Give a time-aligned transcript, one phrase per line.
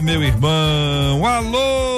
[0.00, 1.24] meu irmão.
[1.26, 1.95] Alô,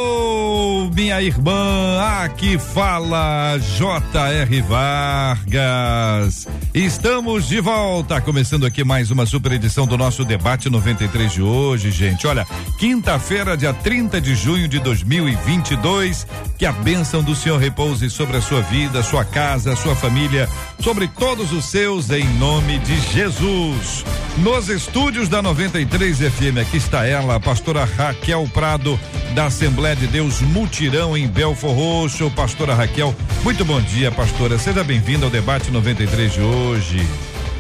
[0.87, 2.01] minha irmã.
[2.23, 4.63] Aqui fala J.R.
[4.63, 6.47] Vargas.
[6.73, 11.91] Estamos de volta, começando aqui mais uma super edição do nosso debate 93 de hoje,
[11.91, 12.27] gente.
[12.27, 12.47] Olha,
[12.79, 16.27] quinta-feira, dia 30 de junho de 2022.
[16.57, 20.49] Que a bênção do Senhor repouse sobre a sua vida, sua casa, sua família,
[20.81, 24.05] sobre todos os seus, em nome de Jesus.
[24.39, 28.99] Nos estúdios da 93 FM, aqui está ela, a pastora Raquel Prado,
[29.35, 32.31] da Assembleia de Deus Mutirão em Belfor Roxo.
[32.31, 34.59] Pastora Raquel, muito bom dia, pastora.
[34.59, 37.07] Seja bem-vinda ao debate 93 de hoje.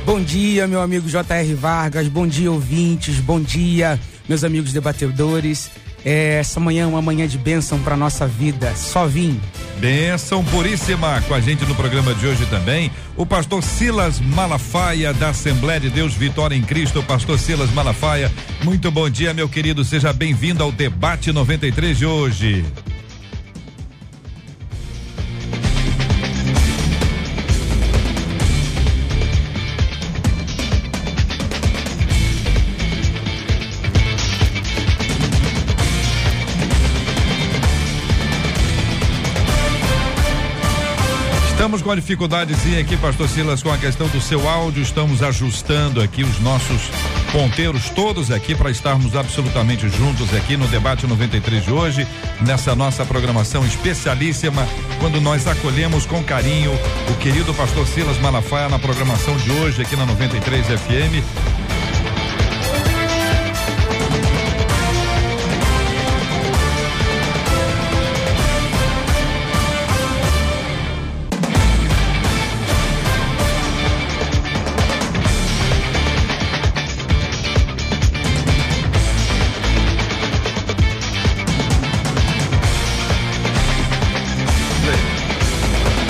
[0.05, 1.55] Bom dia, meu amigo J.R.
[1.55, 2.06] Vargas.
[2.06, 3.19] Bom dia, ouvintes.
[3.19, 5.70] Bom dia, meus amigos debatedores.
[6.05, 8.74] É, essa manhã é uma manhã de bênção para nossa vida.
[8.77, 9.41] Só vim.
[9.78, 12.91] Bênção puríssima com a gente no programa de hoje também.
[13.16, 17.02] O pastor Silas Malafaia, da Assembleia de Deus Vitória em Cristo.
[17.02, 18.30] Pastor Silas Malafaia,
[18.62, 19.82] muito bom dia, meu querido.
[19.82, 22.66] Seja bem-vindo ao debate 93 de hoje.
[41.69, 44.83] Estamos com a dificuldadezinha aqui, pastor Silas, com a questão do seu áudio.
[44.83, 46.80] Estamos ajustando aqui os nossos
[47.30, 52.08] ponteiros todos aqui para estarmos absolutamente juntos aqui no debate 93 de hoje,
[52.41, 54.66] nessa nossa programação especialíssima,
[54.98, 56.72] quando nós acolhemos com carinho
[57.10, 61.78] o querido pastor Silas Malafaia na programação de hoje aqui na 93 FM.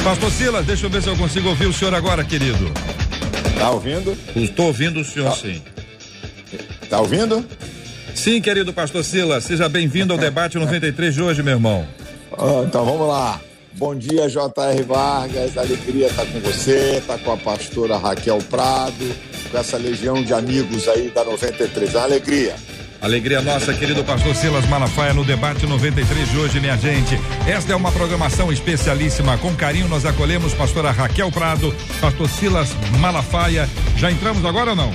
[0.08, 2.72] Pastor Silas, deixa eu ver se eu consigo ouvir o senhor agora, querido.
[3.58, 4.16] Tá ouvindo?
[4.34, 5.36] Estou ouvindo o senhor, Tá.
[5.36, 5.60] sim.
[6.88, 7.44] Tá ouvindo?
[8.14, 11.86] Sim, querido pastor Silas, seja bem-vindo ao debate 93 de hoje, meu irmão.
[12.32, 13.38] Ah, então vamos lá.
[13.74, 14.82] Bom dia, J.R.
[14.82, 15.58] Vargas.
[15.58, 19.14] Alegria estar com você, tá com a pastora Raquel Prado,
[19.50, 21.94] com essa legião de amigos aí da 93.
[21.94, 22.56] É alegria.
[23.00, 27.18] Alegria nossa, querido pastor Silas Malafaia, no debate 93 de hoje, minha gente.
[27.46, 29.38] Esta é uma programação especialíssima.
[29.38, 33.68] Com carinho, nós acolhemos pastora Raquel Prado, pastor Silas Malafaia.
[33.96, 34.92] Já entramos agora ou não?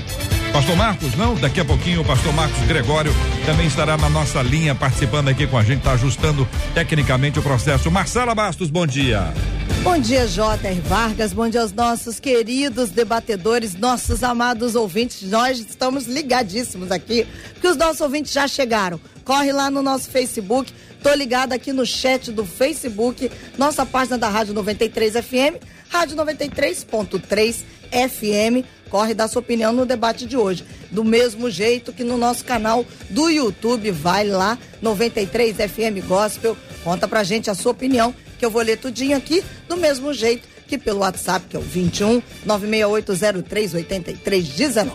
[0.54, 1.34] Pastor Marcos, não?
[1.34, 3.12] Daqui a pouquinho o pastor Marcos Gregório
[3.44, 7.90] também estará na nossa linha participando aqui com a gente, está ajustando tecnicamente o processo.
[7.90, 9.34] Marcela Bastos, bom dia.
[9.82, 10.80] Bom dia, J.R.
[10.82, 11.34] Vargas.
[11.34, 15.28] Bom dia aos nossos queridos debatedores, nossos amados ouvintes.
[15.28, 19.00] Nós estamos ligadíssimos aqui, porque os nossos ouvintes já chegaram.
[19.26, 20.72] Corre lá no nosso Facebook.
[21.02, 25.58] Tô ligada aqui no chat do Facebook, nossa página da Rádio 93 FM,
[25.90, 27.56] Rádio 93.3
[27.92, 28.83] FM.
[28.94, 30.64] Corre dar sua opinião no debate de hoje.
[30.92, 36.56] Do mesmo jeito que no nosso canal do YouTube, vai lá, 93 FM Gospel.
[36.84, 40.48] Conta pra gente a sua opinião, que eu vou ler tudinho aqui, do mesmo jeito
[40.68, 44.94] que pelo WhatsApp, que é o 21 96803 8319.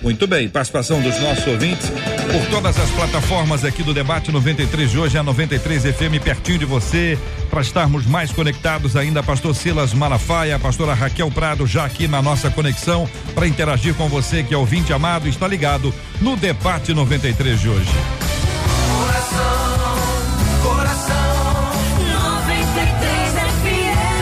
[0.00, 4.98] Muito bem, participação dos nossos ouvintes por todas as plataformas aqui do debate 93 de
[4.98, 7.18] hoje, a 93 FM pertinho de você,
[7.50, 12.48] para estarmos mais conectados ainda, pastor Silas Malafaia, pastora Raquel Prado já aqui na nossa
[12.48, 17.68] conexão para interagir com você que é ouvinte amado, está ligado no debate 93 de
[17.68, 17.90] hoje.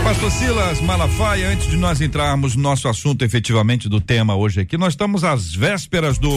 [0.03, 4.79] Pastor Silas Malafaia, antes de nós entrarmos no nosso assunto efetivamente do tema hoje aqui,
[4.79, 6.31] nós estamos às vésperas do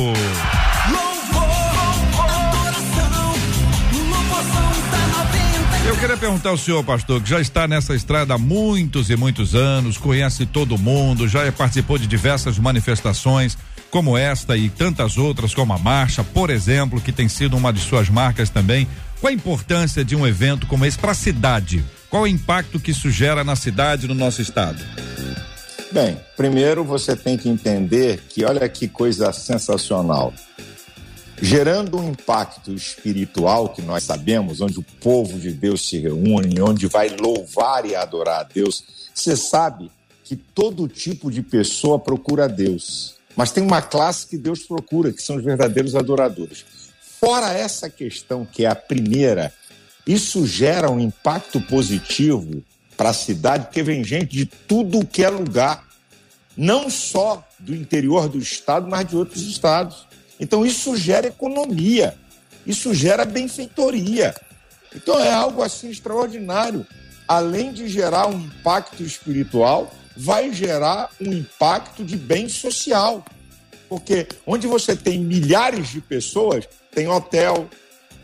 [6.01, 9.99] queria perguntar ao senhor, pastor, que já está nessa estrada há muitos e muitos anos,
[9.99, 13.55] conhece todo mundo, já participou de diversas manifestações,
[13.91, 17.79] como esta e tantas outras, como a marcha, por exemplo, que tem sido uma de
[17.81, 18.87] suas marcas também.
[19.19, 21.85] Qual a importância de um evento como esse para a cidade?
[22.09, 24.83] Qual o impacto que isso gera na cidade no nosso estado?
[25.91, 30.33] Bem, primeiro você tem que entender que olha que coisa sensacional.
[31.41, 36.85] Gerando um impacto espiritual que nós sabemos, onde o povo de Deus se reúne, onde
[36.85, 38.83] vai louvar e adorar a Deus.
[39.13, 39.89] Você sabe
[40.23, 45.21] que todo tipo de pessoa procura Deus, mas tem uma classe que Deus procura, que
[45.21, 46.63] são os verdadeiros adoradores.
[47.19, 49.51] Fora essa questão, que é a primeira,
[50.05, 52.63] isso gera um impacto positivo
[52.95, 55.83] para a cidade, porque vem gente de tudo que é lugar,
[56.55, 60.10] não só do interior do estado, mas de outros estados.
[60.41, 62.15] Então isso gera economia,
[62.65, 64.33] isso gera benfeitoria.
[64.93, 66.85] Então é algo assim extraordinário.
[67.27, 73.23] Além de gerar um impacto espiritual, vai gerar um impacto de bem social.
[73.87, 77.69] Porque onde você tem milhares de pessoas, tem hotel,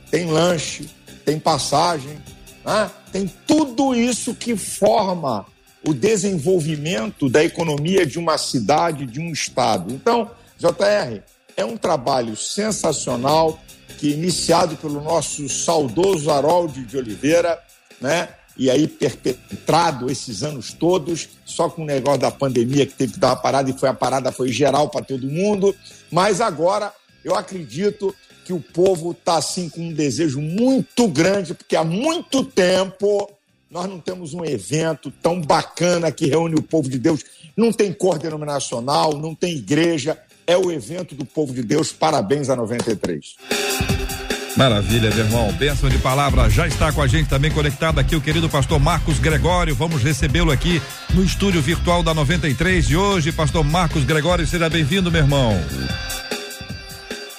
[0.09, 0.89] tem lanche,
[1.23, 2.17] tem passagem,
[2.65, 2.89] né?
[3.11, 5.45] tem tudo isso que forma
[5.85, 9.93] o desenvolvimento da economia de uma cidade, de um estado.
[9.93, 11.21] Então, JR,
[11.57, 13.59] é um trabalho sensacional
[13.97, 17.59] que iniciado pelo nosso saudoso Harold de Oliveira,
[17.99, 18.29] né?
[18.55, 23.19] E aí perpetrado esses anos todos, só com o negócio da pandemia que teve que
[23.19, 25.75] dar uma parada e foi a parada foi geral para todo mundo,
[26.11, 26.93] mas agora
[27.23, 28.15] eu acredito
[28.45, 33.29] que o povo está assim com um desejo muito grande, porque há muito tempo
[33.69, 37.21] nós não temos um evento tão bacana que reúne o povo de Deus.
[37.55, 40.17] Não tem cor denominacional, não tem igreja,
[40.47, 41.91] é o evento do povo de Deus.
[41.91, 43.35] Parabéns a 93.
[44.55, 45.53] Maravilha, meu irmão.
[45.53, 46.49] Bênção de palavra.
[46.49, 49.75] Já está com a gente também conectado aqui o querido pastor Marcos Gregório.
[49.75, 50.81] Vamos recebê-lo aqui
[51.13, 53.31] no estúdio virtual da 93 de hoje.
[53.31, 55.53] Pastor Marcos Gregório, seja bem-vindo, meu irmão.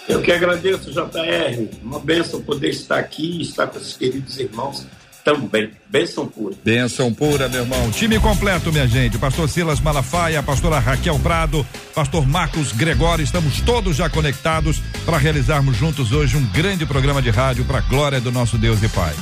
[0.09, 1.69] Eu que agradeço, JR.
[1.83, 4.87] Uma bênção poder estar aqui e estar com esses queridos irmãos
[5.29, 5.71] também.
[5.91, 6.55] Bênção pura.
[6.65, 7.91] Bênção pura, meu irmão.
[7.91, 9.19] Time completo, minha gente.
[9.19, 13.23] Pastor Silas Malafaia, pastora Raquel Prado, pastor Marcos Gregório.
[13.23, 17.83] Estamos todos já conectados para realizarmos juntos hoje um grande programa de rádio para a
[17.83, 19.15] glória do nosso Deus e Pai.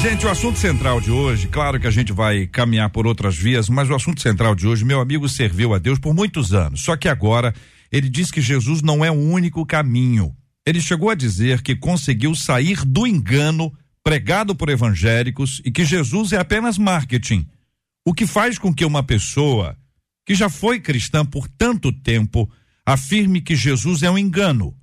[0.00, 3.70] Gente, o assunto central de hoje, claro que a gente vai caminhar por outras vias,
[3.70, 6.82] mas o assunto central de hoje, meu amigo serviu a Deus por muitos anos.
[6.82, 7.54] Só que agora
[7.94, 10.36] ele diz que Jesus não é o único caminho.
[10.66, 16.32] Ele chegou a dizer que conseguiu sair do engano pregado por evangélicos e que Jesus
[16.32, 17.46] é apenas marketing.
[18.04, 19.78] O que faz com que uma pessoa
[20.26, 22.50] que já foi cristã por tanto tempo
[22.84, 24.76] afirme que Jesus é um engano.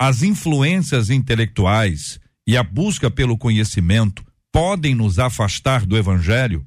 [0.00, 6.66] As influências intelectuais e a busca pelo conhecimento podem nos afastar do Evangelho?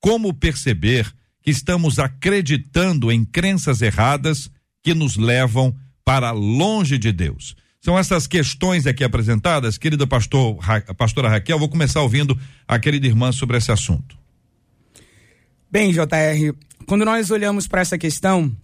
[0.00, 1.08] Como perceber
[1.40, 4.50] que estamos acreditando em crenças erradas
[4.82, 5.74] que nos levam
[6.04, 7.56] para longe de Deus?
[7.80, 10.58] São essas questões aqui apresentadas, querida pastor,
[10.96, 11.58] pastora Raquel.
[11.58, 12.38] Vou começar ouvindo
[12.68, 14.18] a querida irmã sobre esse assunto.
[15.70, 16.54] Bem, JR,
[16.86, 18.54] quando nós olhamos para essa questão,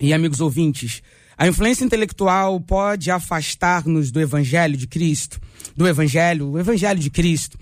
[0.00, 1.02] e amigos ouvintes,
[1.36, 5.38] a influência intelectual pode afastar-nos do Evangelho de Cristo,
[5.76, 7.58] do Evangelho, o Evangelho de Cristo.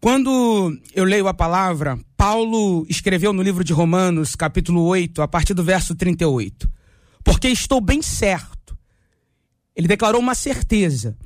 [0.00, 5.54] Quando eu leio a palavra, Paulo escreveu no livro de Romanos, capítulo 8, a partir
[5.54, 6.68] do verso 38.
[7.26, 8.78] Porque estou bem certo.
[9.74, 11.18] Ele declarou uma certeza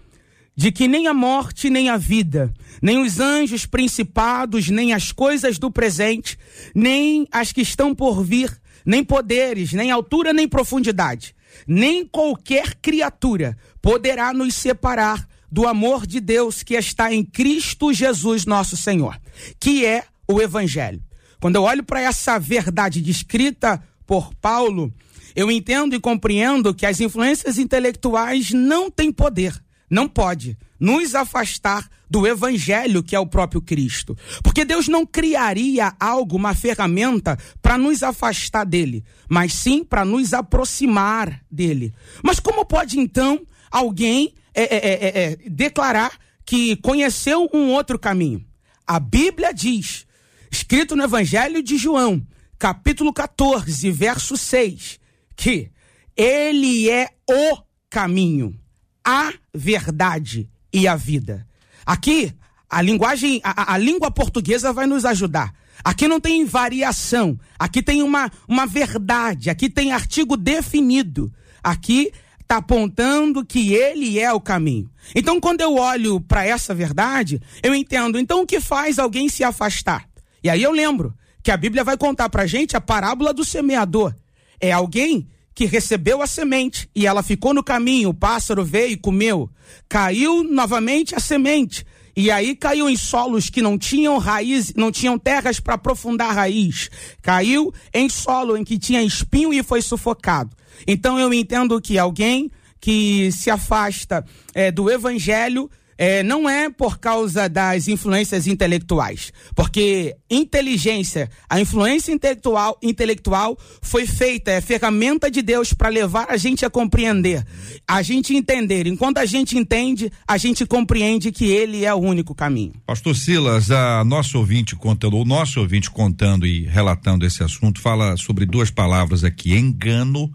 [0.56, 5.58] de que nem a morte, nem a vida, nem os anjos principados, nem as coisas
[5.58, 6.38] do presente,
[6.74, 8.50] nem as que estão por vir,
[8.84, 11.34] nem poderes, nem altura, nem profundidade,
[11.68, 18.46] nem qualquer criatura poderá nos separar do amor de Deus que está em Cristo Jesus,
[18.46, 19.20] nosso Senhor,
[19.60, 21.02] que é o Evangelho.
[21.38, 24.92] Quando eu olho para essa verdade descrita por Paulo,
[25.34, 29.54] eu entendo e compreendo que as influências intelectuais não têm poder,
[29.88, 34.16] não pode nos afastar do evangelho que é o próprio Cristo.
[34.42, 40.32] Porque Deus não criaria algo, uma ferramenta para nos afastar dele, mas sim para nos
[40.32, 41.94] aproximar dele.
[42.22, 46.12] Mas como pode então alguém é é, é, é, é, declarar
[46.44, 48.44] que conheceu um outro caminho.
[48.86, 50.04] A Bíblia diz,
[50.50, 52.26] escrito no Evangelho de João,
[52.58, 54.98] capítulo 14, verso 6,
[55.40, 55.70] que
[56.14, 58.54] ele é o caminho,
[59.02, 61.46] a verdade e a vida.
[61.86, 62.34] Aqui,
[62.68, 65.54] a linguagem, a, a língua portuguesa vai nos ajudar.
[65.82, 71.32] Aqui não tem variação, aqui tem uma, uma verdade, aqui tem artigo definido.
[71.64, 74.90] Aqui está apontando que ele é o caminho.
[75.14, 78.18] Então, quando eu olho para essa verdade, eu entendo.
[78.18, 80.06] Então, o que faz alguém se afastar?
[80.44, 84.14] E aí eu lembro que a Bíblia vai contar para gente a parábola do semeador.
[84.60, 88.96] É alguém que recebeu a semente e ela ficou no caminho, o pássaro veio e
[88.96, 89.50] comeu.
[89.88, 91.84] Caiu novamente a semente
[92.16, 96.90] E aí caiu em solos que não tinham raiz, não tinham terras para aprofundar raiz.
[97.22, 100.56] Caiu em solo em que tinha espinho e foi sufocado.
[100.86, 102.50] Então eu entendo que alguém
[102.80, 104.24] que se afasta
[104.54, 112.10] é, do evangelho é, não é por causa das influências intelectuais, porque inteligência, a influência
[112.10, 117.44] intelectual, intelectual foi feita, é ferramenta de Deus para levar a gente a compreender,
[117.86, 118.86] a gente entender.
[118.86, 122.72] Enquanto a gente entende, a gente compreende que Ele é o único caminho.
[122.86, 128.16] Pastor Silas, a nosso ouvinte contando, o nosso ouvinte contando e relatando esse assunto, fala
[128.16, 130.34] sobre duas palavras aqui: engano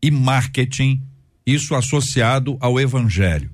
[0.00, 1.02] e marketing,
[1.44, 3.51] isso associado ao evangelho.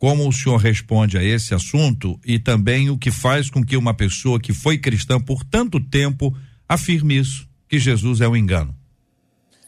[0.00, 3.92] Como o senhor responde a esse assunto e também o que faz com que uma
[3.92, 6.34] pessoa que foi cristã por tanto tempo
[6.66, 8.74] afirme isso, que Jesus é um engano?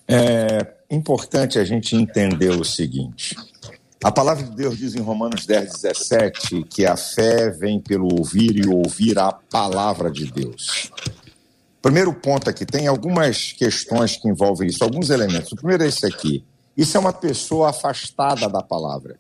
[0.09, 3.37] É importante a gente entender o seguinte.
[4.03, 8.57] A palavra de Deus diz em Romanos 10, 17 que a fé vem pelo ouvir
[8.57, 10.91] e ouvir a palavra de Deus.
[11.83, 15.53] Primeiro ponto aqui, tem algumas questões que envolvem isso, alguns elementos.
[15.53, 16.43] O primeiro é esse aqui.
[16.75, 19.15] Isso é uma pessoa afastada da palavra.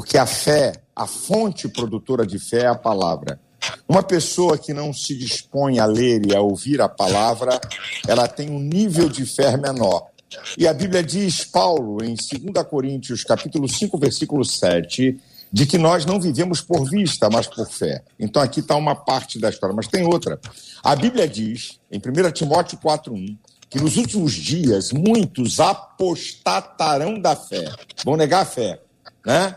[0.00, 3.38] Porque a fé, a fonte produtora de fé é a palavra.
[3.86, 7.60] Uma pessoa que não se dispõe a ler e a ouvir a palavra,
[8.08, 10.06] ela tem um nível de fé menor.
[10.56, 15.20] E a Bíblia diz, Paulo, em 2 Coríntios, capítulo 5, versículo 7,
[15.52, 18.02] de que nós não vivemos por vista, mas por fé.
[18.18, 20.40] Então aqui está uma parte da história, mas tem outra.
[20.82, 23.36] A Bíblia diz, em 1 Timóteo 4,1,
[23.68, 27.70] que nos últimos dias muitos apostatarão da fé,
[28.02, 28.80] vão negar a fé,
[29.26, 29.54] né?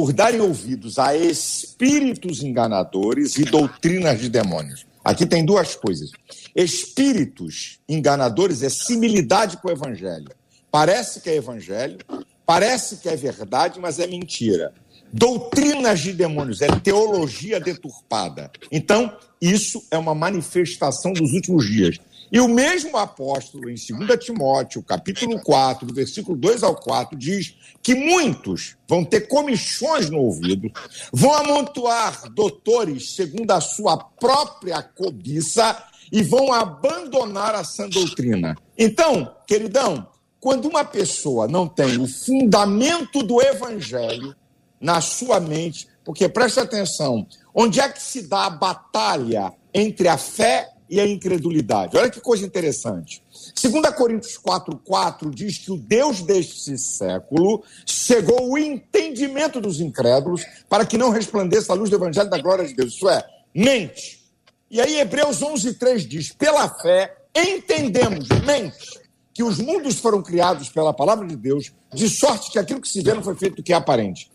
[0.00, 4.86] Por darem ouvidos a espíritos enganadores e doutrinas de demônios.
[5.04, 6.10] Aqui tem duas coisas.
[6.56, 10.30] Espíritos enganadores é similidade com o evangelho.
[10.70, 11.98] Parece que é evangelho,
[12.46, 14.72] parece que é verdade, mas é mentira.
[15.12, 18.50] Doutrinas de demônios é teologia deturpada.
[18.72, 21.98] Então, isso é uma manifestação dos últimos dias.
[22.32, 27.56] E o mesmo apóstolo, em 2 Timóteo, capítulo 4, do versículo 2 ao 4, diz
[27.82, 30.70] que muitos vão ter comichões no ouvido,
[31.12, 35.76] vão amontoar doutores segundo a sua própria cobiça
[36.12, 38.56] e vão abandonar a sã doutrina.
[38.78, 40.06] Então, queridão,
[40.38, 44.36] quando uma pessoa não tem o fundamento do evangelho
[44.80, 50.16] na sua mente, porque preste atenção, onde é que se dá a batalha entre a
[50.16, 51.96] fé e a incredulidade.
[51.96, 53.22] Olha que coisa interessante.
[53.62, 60.84] 2 Coríntios 4,4 diz que o Deus deste século cegou o entendimento dos incrédulos para
[60.84, 62.94] que não resplandeça a luz do evangelho da glória de Deus.
[62.94, 64.20] Isso é, mente.
[64.68, 69.00] E aí Hebreus 11,3 diz: pela fé entendemos, mente,
[69.32, 73.00] que os mundos foram criados pela palavra de Deus, de sorte que aquilo que se
[73.00, 74.30] vê não foi feito do que é aparente.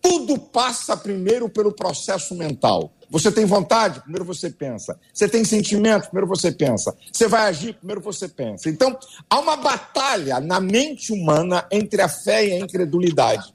[0.00, 2.92] Tudo passa primeiro pelo processo mental.
[3.10, 4.00] Você tem vontade?
[4.00, 4.98] Primeiro você pensa.
[5.12, 6.06] Você tem sentimento?
[6.06, 6.94] Primeiro você pensa.
[7.12, 7.74] Você vai agir?
[7.74, 8.68] Primeiro você pensa.
[8.68, 8.98] Então,
[9.28, 13.54] há uma batalha na mente humana entre a fé e a incredulidade.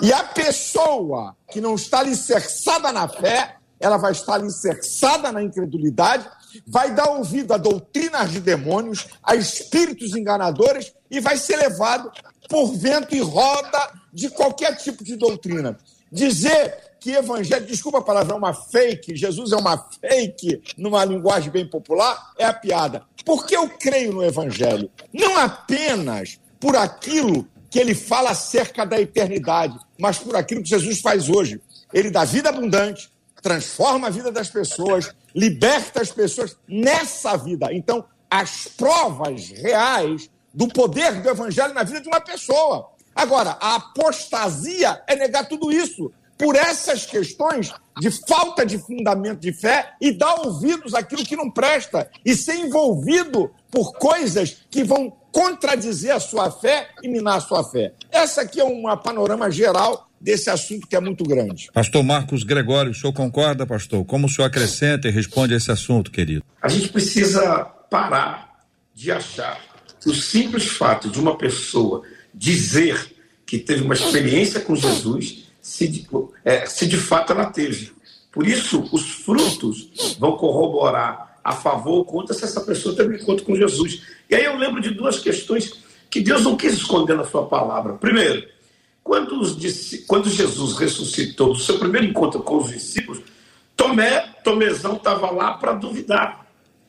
[0.00, 6.28] E a pessoa que não está alicerçada na fé, ela vai estar alicerçada na incredulidade,
[6.66, 12.10] vai dar ouvido a doutrinas de demônios, a espíritos enganadores e vai ser levado
[12.48, 15.78] por vento e roda de qualquer tipo de doutrina.
[16.10, 21.50] Dizer que evangelho, desculpa a palavra, é uma fake, Jesus é uma fake, numa linguagem
[21.50, 23.02] bem popular, é a piada.
[23.24, 29.78] Porque eu creio no evangelho, não apenas por aquilo que ele fala acerca da eternidade,
[29.98, 31.60] mas por aquilo que Jesus faz hoje.
[31.92, 33.10] Ele dá vida abundante,
[33.42, 37.72] transforma a vida das pessoas, liberta as pessoas nessa vida.
[37.72, 42.90] Então, as provas reais do poder do evangelho na vida de uma pessoa.
[43.14, 49.52] Agora, a apostasia é negar tudo isso por essas questões de falta de fundamento de
[49.52, 55.12] fé e dar ouvidos àquilo que não presta e ser envolvido por coisas que vão
[55.32, 57.92] contradizer a sua fé e minar a sua fé.
[58.10, 61.70] Essa aqui é um panorama geral desse assunto que é muito grande.
[61.72, 64.04] Pastor Marcos Gregório, o senhor concorda, pastor?
[64.04, 66.44] Como o senhor acrescenta e responde a esse assunto, querido?
[66.62, 68.64] A gente precisa parar
[68.94, 69.60] de achar
[70.00, 72.02] que o simples fato de uma pessoa
[72.34, 76.08] dizer que teve uma experiência com Jesus se de,
[76.44, 77.92] é, se de fato ela teve.
[78.32, 83.18] Por isso, os frutos vão corroborar a favor ou contra se essa pessoa teve um
[83.18, 84.02] encontro com Jesus.
[84.30, 87.94] E aí eu lembro de duas questões que Deus não quis esconder na sua palavra.
[87.94, 88.48] Primeiro,
[89.04, 89.56] quando, os,
[90.06, 93.20] quando Jesus ressuscitou, no seu primeiro encontro com os discípulos,
[93.76, 96.46] Tomé, Tomezão estava lá para duvidar.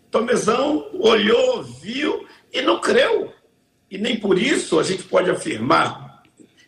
[0.10, 3.34] Tomezão olhou, viu e não creu.
[3.92, 6.09] E nem por isso a gente pode afirmar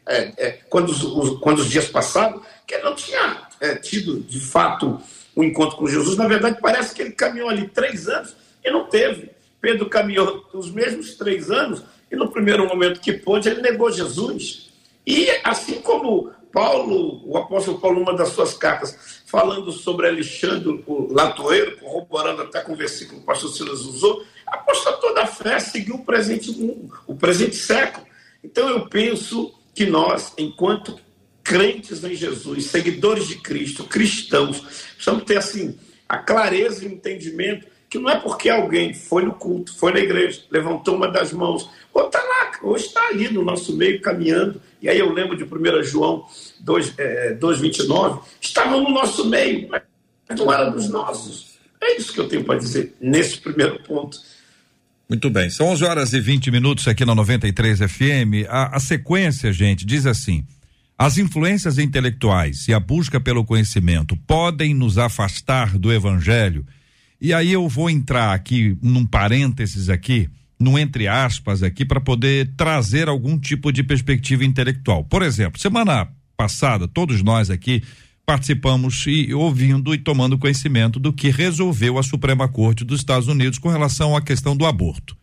[0.07, 4.19] é, é, quando, os, os, quando os dias passaram, que ele não tinha é, tido,
[4.19, 4.99] de fato,
[5.35, 6.17] um encontro com Jesus.
[6.17, 9.31] Na verdade, parece que ele caminhou ali três anos e não teve.
[9.59, 14.71] Pedro caminhou os mesmos três anos e no primeiro momento que pôde, ele negou Jesus.
[15.05, 21.13] E assim como Paulo, o apóstolo Paulo, numa das suas cartas, falando sobre Alexandre, o
[21.13, 25.59] latoeiro, corroborando até com o versículo que o pastor Silas usou, aposta toda a fé
[25.59, 28.05] seguiu o presente mundo, o presente século.
[28.43, 30.99] Então eu penso que nós, enquanto
[31.43, 34.59] crentes em Jesus, seguidores de Cristo, cristãos,
[34.93, 35.75] precisamos ter assim
[36.07, 39.99] a clareza e o entendimento que não é porque alguém foi no culto, foi na
[39.99, 44.61] igreja, levantou uma das mãos, ou está lá, ou está ali no nosso meio caminhando.
[44.79, 46.27] E aí eu lembro de 1 João
[46.59, 49.81] 2, é, 2,29, estavam no nosso meio, mas
[50.37, 51.57] não era dos nossos.
[51.81, 54.19] É isso que eu tenho para dizer nesse primeiro ponto.
[55.11, 58.47] Muito bem, são 11 horas e 20 minutos aqui na 93 FM.
[58.47, 60.45] A, a sequência, gente, diz assim:
[60.97, 66.65] as influências intelectuais e a busca pelo conhecimento podem nos afastar do evangelho.
[67.19, 72.53] E aí eu vou entrar aqui num parênteses aqui, num entre aspas aqui, para poder
[72.55, 75.03] trazer algum tipo de perspectiva intelectual.
[75.03, 77.83] Por exemplo, semana passada, todos nós aqui
[78.31, 83.59] participamos e ouvindo e tomando conhecimento do que resolveu a Suprema Corte dos Estados Unidos
[83.59, 85.17] com relação à questão do aborto.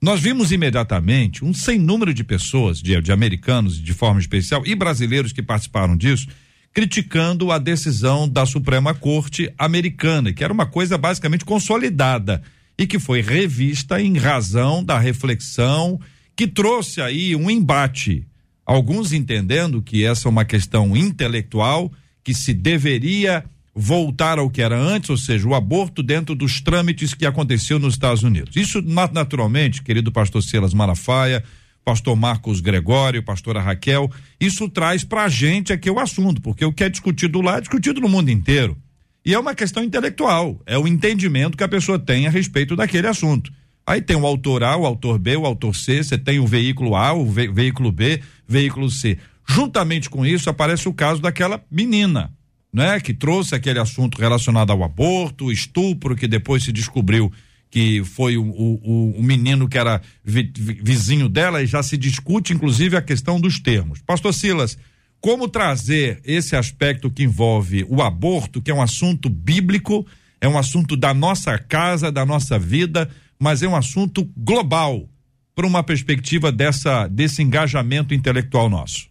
[0.00, 4.74] Nós vimos imediatamente um sem número de pessoas, de, de americanos de forma especial e
[4.74, 6.26] brasileiros que participaram disso,
[6.72, 12.40] criticando a decisão da Suprema Corte americana, que era uma coisa basicamente consolidada
[12.78, 16.00] e que foi revista em razão da reflexão
[16.34, 18.26] que trouxe aí um embate.
[18.64, 21.92] Alguns entendendo que essa é uma questão intelectual
[22.28, 23.42] que se deveria
[23.74, 27.94] voltar ao que era antes, ou seja, o aborto dentro dos trâmites que aconteceu nos
[27.94, 28.54] Estados Unidos.
[28.54, 31.42] Isso naturalmente, querido pastor Silas Malafaia,
[31.82, 36.70] pastor Marcos Gregório, pastora Raquel, isso traz para a gente aqui o assunto, porque o
[36.70, 38.76] que é discutido lá é discutido no mundo inteiro.
[39.24, 43.06] E é uma questão intelectual, é o entendimento que a pessoa tem a respeito daquele
[43.06, 43.50] assunto.
[43.86, 46.94] Aí tem o autor A, o autor B, o autor C, você tem o veículo
[46.94, 49.16] A, o ve veículo B, veículo C.
[49.48, 52.32] Juntamente com isso aparece o caso daquela menina,
[52.72, 57.32] né, que trouxe aquele assunto relacionado ao aborto, estupro, que depois se descobriu
[57.70, 62.52] que foi o, o, o menino que era vi, vizinho dela e já se discute
[62.52, 64.00] inclusive a questão dos termos.
[64.02, 64.78] Pastor Silas,
[65.20, 70.06] como trazer esse aspecto que envolve o aborto, que é um assunto bíblico,
[70.40, 75.08] é um assunto da nossa casa, da nossa vida, mas é um assunto global
[75.54, 79.08] para uma perspectiva dessa desse engajamento intelectual nosso?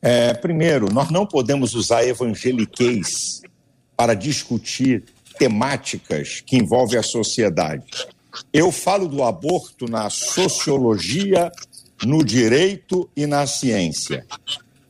[0.00, 3.42] É, primeiro, nós não podemos usar evangeliquez
[3.96, 5.04] para discutir
[5.38, 7.84] temáticas que envolvem a sociedade.
[8.52, 11.50] Eu falo do aborto na sociologia,
[12.04, 14.24] no direito e na ciência.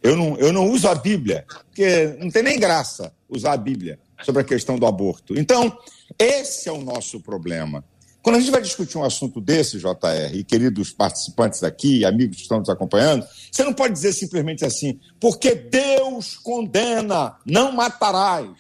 [0.03, 3.99] Eu não, eu não uso a Bíblia, porque não tem nem graça usar a Bíblia
[4.23, 5.39] sobre a questão do aborto.
[5.39, 5.77] Então,
[6.19, 7.85] esse é o nosso problema.
[8.29, 12.43] Quando a gente vai discutir um assunto desse, JR, e queridos participantes aqui, amigos que
[12.43, 18.51] estão nos acompanhando, você não pode dizer simplesmente assim, porque Deus condena, não matarás.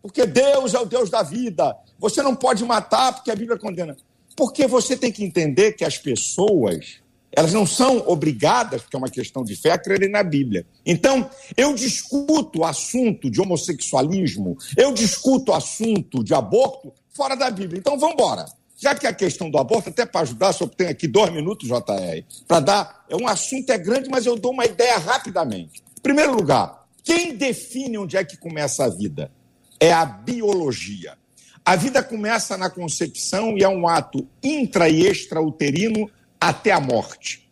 [0.00, 1.76] Porque Deus é o Deus da vida.
[1.98, 3.94] Você não pode matar porque a Bíblia condena.
[4.34, 9.10] Porque você tem que entender que as pessoas, elas não são obrigadas, porque é uma
[9.10, 10.64] questão de fé, a crerem na Bíblia.
[10.86, 17.50] Então, eu discuto o assunto de homossexualismo, eu discuto o assunto de aborto fora da
[17.50, 17.78] Bíblia.
[17.78, 18.46] Então, vamos embora.
[18.84, 22.22] Já que a questão do aborto, até para ajudar, só tenho aqui dois minutos, JR,
[22.46, 23.06] para dar.
[23.08, 25.82] É um assunto é grande, mas eu dou uma ideia rapidamente.
[25.98, 29.32] Em primeiro lugar, quem define onde é que começa a vida?
[29.80, 31.16] É a biologia.
[31.64, 37.48] A vida começa na concepção e é um ato intra e extrauterino até a morte.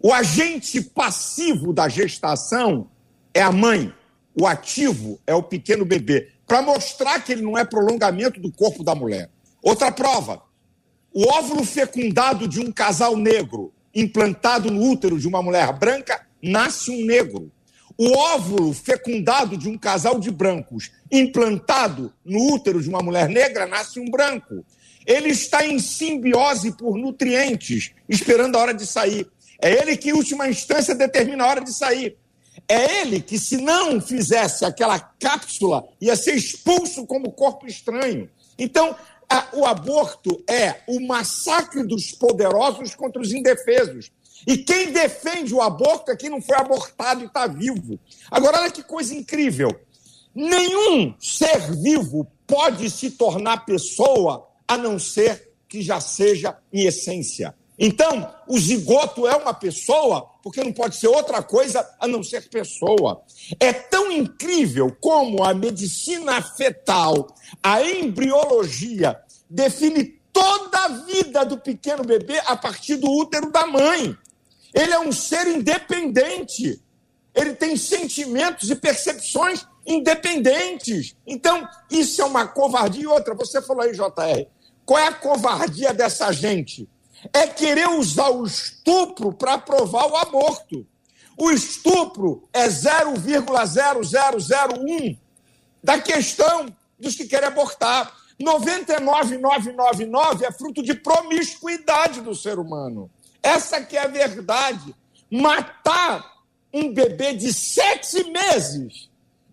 [0.00, 2.90] O agente passivo da gestação
[3.32, 3.94] é a mãe,
[4.34, 8.82] o ativo é o pequeno bebê, para mostrar que ele não é prolongamento do corpo
[8.82, 9.30] da mulher.
[9.62, 10.42] Outra prova:
[11.14, 16.90] o óvulo fecundado de um casal negro implantado no útero de uma mulher branca nasce
[16.90, 17.52] um negro.
[17.96, 23.64] O óvulo fecundado de um casal de brancos implantado no útero de uma mulher negra
[23.64, 24.64] nasce um branco.
[25.06, 29.28] Ele está em simbiose por nutrientes, esperando a hora de sair.
[29.62, 32.16] É ele que, em última instância, determina a hora de sair.
[32.68, 38.28] É ele que, se não fizesse aquela cápsula, ia ser expulso como corpo estranho.
[38.58, 38.96] Então,
[39.52, 44.10] o aborto é o massacre dos poderosos contra os indefesos.
[44.46, 47.98] E quem defende o aborto é quem não foi abortado e está vivo.
[48.30, 49.70] Agora, olha que coisa incrível.
[50.34, 57.54] Nenhum ser vivo pode se tornar pessoa a não ser que já seja em essência.
[57.78, 62.50] Então, o zigoto é uma pessoa, porque não pode ser outra coisa a não ser
[62.50, 63.22] pessoa.
[63.58, 72.04] É tão incrível como a medicina fetal, a embriologia, define toda a vida do pequeno
[72.04, 74.14] bebê a partir do útero da mãe.
[74.74, 76.78] Ele é um ser independente.
[77.34, 81.16] Ele tem sentimentos e percepções independentes.
[81.26, 83.04] Então, isso é uma covardia.
[83.04, 84.46] E outra, você falou aí, JR,
[84.84, 86.86] qual é a covardia dessa gente?
[87.32, 90.84] É querer usar o estupro para provar o aborto.
[91.36, 95.18] O estupro é 0,0001
[95.82, 96.66] da questão
[96.98, 98.12] dos que querem abortar.
[98.38, 103.10] 99,999 é fruto de promiscuidade do ser humano.
[103.42, 104.94] Essa que é a verdade.
[105.30, 106.34] Matar
[106.72, 109.08] um bebê de sete meses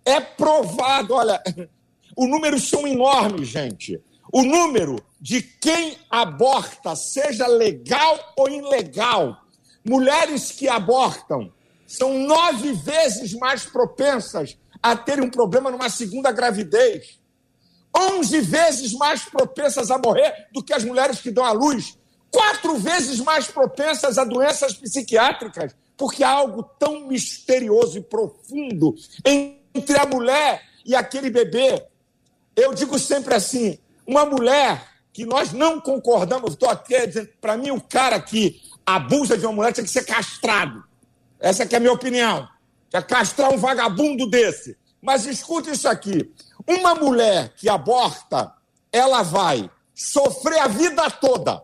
[0.06, 1.14] é provado.
[1.14, 1.42] Olha,
[2.18, 4.02] os números são enormes, gente.
[4.32, 9.38] O número de quem aborta, seja legal ou ilegal,
[9.84, 11.52] mulheres que abortam
[11.86, 17.20] são nove vezes mais propensas a terem um problema numa segunda gravidez.
[17.96, 21.98] Onze vezes mais propensas a morrer do que as mulheres que dão à luz.
[22.32, 30.00] Quatro vezes mais propensas a doenças psiquiátricas, porque há algo tão misterioso e profundo entre
[30.00, 31.86] a mulher e aquele bebê.
[32.56, 33.78] Eu digo sempre assim:
[34.12, 39.38] uma mulher que nós não concordamos, estou aqui dizendo, para mim, o cara que abusa
[39.38, 40.84] de uma mulher tinha que ser castrado.
[41.40, 42.48] Essa é a minha opinião.
[43.08, 44.78] Castrar um vagabundo desse.
[45.02, 46.32] Mas escute isso aqui.
[46.68, 48.54] Uma mulher que aborta,
[48.92, 51.64] ela vai sofrer a vida toda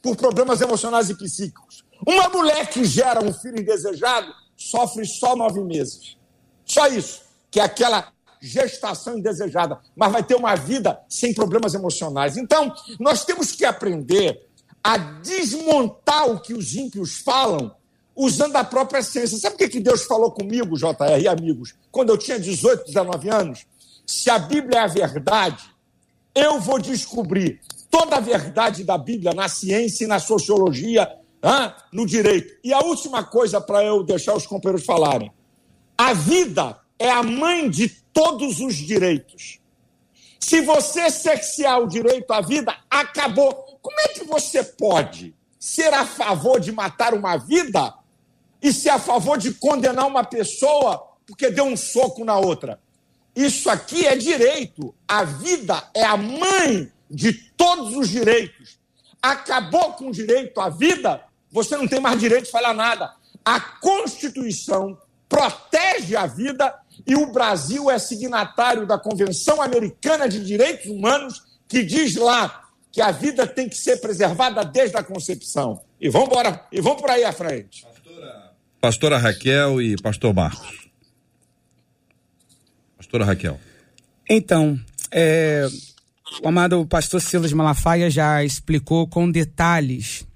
[0.00, 1.84] por problemas emocionais e psíquicos.
[2.06, 6.16] Uma mulher que gera um filho indesejado sofre só nove meses.
[6.64, 7.22] Só isso.
[7.50, 12.36] Que é aquela gestação indesejada, mas vai ter uma vida sem problemas emocionais.
[12.36, 14.48] Então, nós temos que aprender
[14.82, 17.74] a desmontar o que os ímpios falam
[18.16, 19.38] usando a própria ciência.
[19.38, 23.28] Sabe o que, que Deus falou comigo, JR e amigos, quando eu tinha 18, 19
[23.28, 23.66] anos?
[24.06, 25.62] Se a Bíblia é a verdade,
[26.34, 31.08] eu vou descobrir toda a verdade da Bíblia na ciência e na sociologia,
[31.92, 32.58] no direito.
[32.62, 35.32] E a última coisa para eu deixar os companheiros falarem:
[35.96, 39.58] a vida é a mãe de todos os direitos.
[40.38, 43.78] Se você cercear o direito à vida, acabou.
[43.80, 47.94] Como é que você pode ser a favor de matar uma vida
[48.62, 52.78] e ser a favor de condenar uma pessoa porque deu um soco na outra?
[53.34, 54.94] Isso aqui é direito.
[55.08, 58.78] A vida é a mãe de todos os direitos.
[59.22, 63.14] Acabou com o direito à vida, você não tem mais direito de falar nada.
[63.42, 70.86] A Constituição protege a vida e o Brasil é signatário da Convenção Americana de Direitos
[70.86, 75.80] Humanos, que diz lá que a vida tem que ser preservada desde a concepção.
[76.00, 77.84] E vamos embora, e vamos por aí à frente.
[77.84, 80.90] Pastora, Pastora Raquel e Pastor Marcos.
[82.96, 83.58] Pastora Raquel.
[84.28, 84.78] Então,
[85.10, 85.66] é,
[86.42, 90.26] o amado pastor Silas Malafaia já explicou com detalhes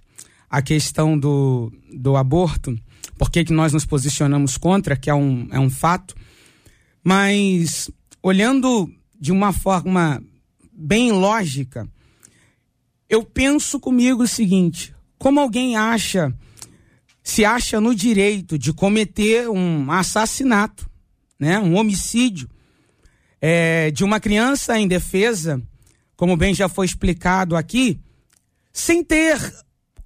[0.50, 2.78] a questão do, do aborto,
[3.16, 6.14] por que nós nos posicionamos contra, que é um, é um fato.
[7.04, 7.90] Mas
[8.22, 8.90] olhando
[9.20, 10.22] de uma forma
[10.72, 11.86] bem lógica,
[13.08, 16.34] eu penso comigo o seguinte: como alguém acha,
[17.22, 20.90] se acha no direito de cometer um assassinato,
[21.38, 22.48] né, um homicídio
[23.40, 25.62] é, de uma criança em defesa,
[26.16, 28.00] como bem já foi explicado aqui,
[28.72, 29.38] sem ter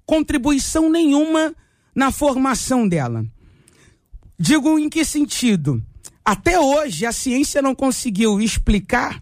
[0.05, 1.55] contribuição nenhuma
[1.95, 3.25] na formação dela.
[4.37, 5.83] Digo em que sentido?
[6.29, 9.19] Até hoje, a ciência não conseguiu explicar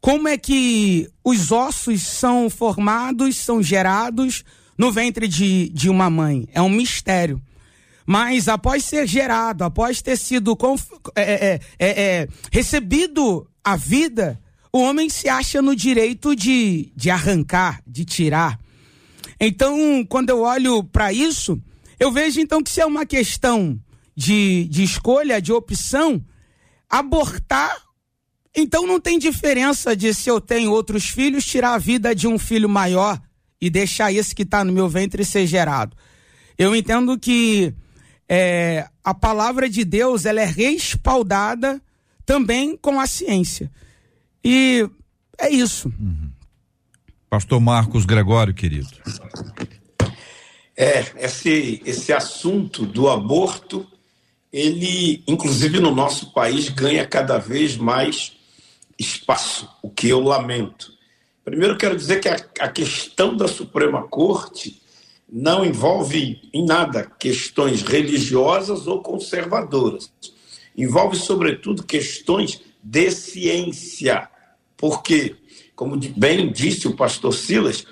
[0.00, 4.46] como é que os ossos são formados, são gerados
[4.78, 6.48] no ventre de, de uma mãe.
[6.50, 7.38] É um mistério.
[8.06, 10.56] Mas após ser gerado, após ter sido
[11.14, 14.40] é, é, é, é, recebido a vida,
[14.72, 18.58] o homem se acha no direito de, de arrancar, de tirar.
[19.38, 21.60] Então, quando eu olho para isso,
[22.00, 23.78] eu vejo então que se é uma questão
[24.16, 26.24] de, de escolha, de opção,
[26.88, 27.76] abortar,
[28.56, 32.38] então não tem diferença de se eu tenho outros filhos, tirar a vida de um
[32.38, 33.20] filho maior
[33.60, 35.96] e deixar esse que está no meu ventre ser gerado.
[36.56, 37.74] Eu entendo que
[38.28, 41.80] é, a palavra de Deus ela é respaldada
[42.26, 43.70] também com a ciência.
[44.44, 44.88] E
[45.38, 45.88] é isso.
[45.98, 46.30] Uhum.
[47.30, 48.88] Pastor Marcos Gregório, querido.
[50.76, 53.86] É, esse, esse assunto do aborto
[54.52, 58.32] ele, inclusive no nosso país, ganha cada vez mais
[58.98, 60.92] espaço, o que eu lamento.
[61.44, 64.82] Primeiro, quero dizer que a, a questão da Suprema Corte
[65.30, 70.10] não envolve em nada questões religiosas ou conservadoras.
[70.76, 74.28] Envolve, sobretudo, questões de ciência.
[74.76, 75.36] Porque,
[75.74, 77.84] como bem disse o pastor Silas,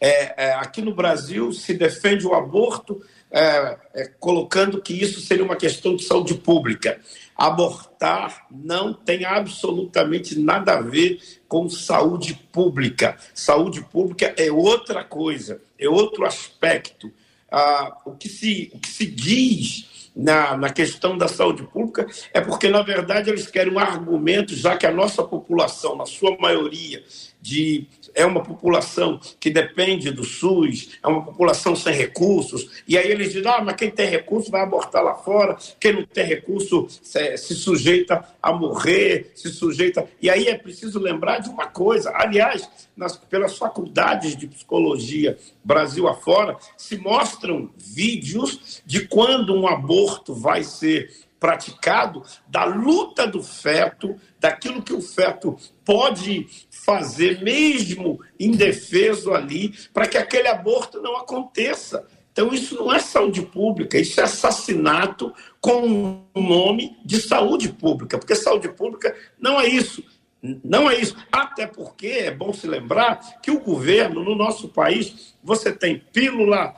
[0.00, 5.44] é, é, aqui no Brasil se defende o aborto é, é, colocando que isso seria
[5.44, 7.00] uma questão de saúde pública.
[7.36, 13.16] Abortar não tem absolutamente nada a ver com saúde pública.
[13.34, 17.12] Saúde pública é outra coisa, é outro aspecto.
[17.50, 22.40] Ah, o, que se, o que se diz na, na questão da saúde pública é
[22.40, 27.04] porque, na verdade, eles querem um argumento, já que a nossa população, na sua maioria,
[27.40, 33.10] de é uma população que depende do SUS, é uma população sem recursos, e aí
[33.10, 36.86] eles dizem, ah, mas quem tem recurso vai abortar lá fora, quem não tem recurso
[36.88, 40.08] se, se sujeita a morrer, se sujeita.
[40.20, 46.08] E aí é preciso lembrar de uma coisa, aliás, nas, pelas faculdades de psicologia Brasil
[46.08, 54.16] afora, se mostram vídeos de quando um aborto vai ser praticado, da luta do feto,
[54.40, 62.06] daquilo que feto pode fazer, mesmo indefeso ali, para que aquele aborto não aconteça.
[62.30, 68.16] Então, isso não é saúde pública, isso é assassinato com o nome de saúde pública,
[68.16, 70.04] porque saúde pública não é isso.
[70.40, 71.16] Não é isso.
[71.32, 76.76] Até porque é bom se lembrar que o governo, no nosso país, você tem pílula,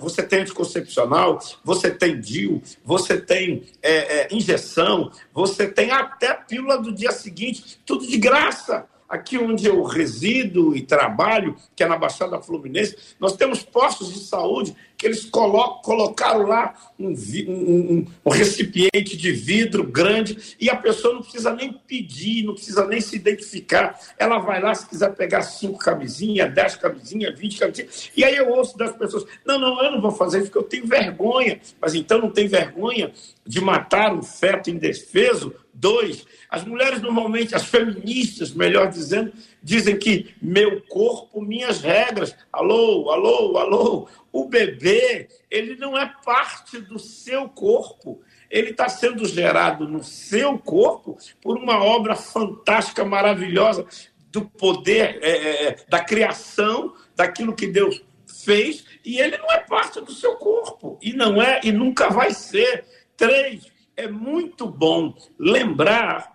[0.00, 6.78] você tem anticoncepcional, você tem DIU, você tem é, é, injeção, você tem até pílula
[6.78, 8.86] do dia seguinte, tudo de graça.
[9.08, 14.20] Aqui onde eu resido e trabalho, que é na Baixada Fluminense, nós temos postos de
[14.20, 14.74] saúde
[15.06, 17.14] eles colocaram lá um,
[17.48, 22.86] um, um, recipiente de vidro grande e a pessoa não precisa nem pedir, não precisa
[22.86, 23.98] nem se identificar.
[24.18, 28.10] Ela vai lá, se quiser pegar cinco camisinhas, dez camisinhas, vinte camisinhas.
[28.16, 30.68] E aí eu ouço das pessoas: não, não, eu não vou fazer isso porque eu
[30.68, 31.60] tenho vergonha.
[31.80, 33.12] Mas então não tem vergonha
[33.46, 35.54] de matar um feto indefeso?
[35.74, 42.36] Dois, as mulheres normalmente, as feministas, melhor dizendo, dizem que meu corpo, minhas regras.
[42.52, 44.08] Alô, alô, alô.
[44.30, 48.20] O bebê, ele não é parte do seu corpo.
[48.50, 53.86] Ele está sendo gerado no seu corpo por uma obra fantástica, maravilhosa
[54.30, 59.58] do poder, é, é, é da criação, daquilo que Deus fez, e ele não é
[59.58, 60.98] parte do seu corpo.
[61.00, 62.84] E não é, e nunca vai ser.
[63.16, 66.32] Três, é muito bom lembrar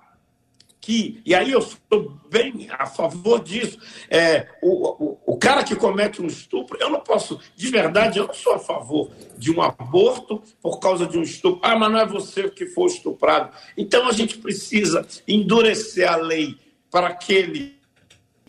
[0.87, 3.77] que, e aí eu sou bem a favor disso,
[4.09, 8.27] é, o, o, o, cara que comete um estupro, eu não posso, de verdade, eu
[8.27, 11.59] não sou a favor de um aborto por causa de um estupro.
[11.61, 13.53] Ah, mas não é você que foi estuprado.
[13.75, 16.55] Então a gente precisa endurecer a lei
[16.89, 17.77] para aquele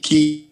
[0.00, 0.48] que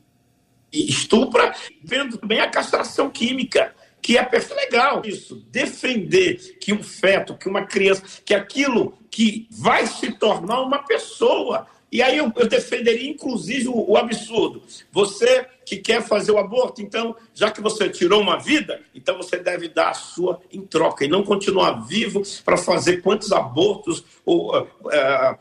[0.73, 3.76] estupra, vendo também a castração química
[4.07, 9.85] que é legal isso, defender que um feto, que uma criança, que aquilo que vai
[9.85, 14.63] se tornar uma pessoa, e aí eu, eu defenderia, inclusive, o, o, absurdo.
[14.93, 19.39] Você que quer fazer o aborto, então, já que você tirou uma vida, então você
[19.39, 24.57] deve dar a sua em troca e não continuar vivo para fazer quantos abortos ou,
[24.57, 25.39] uh, uh,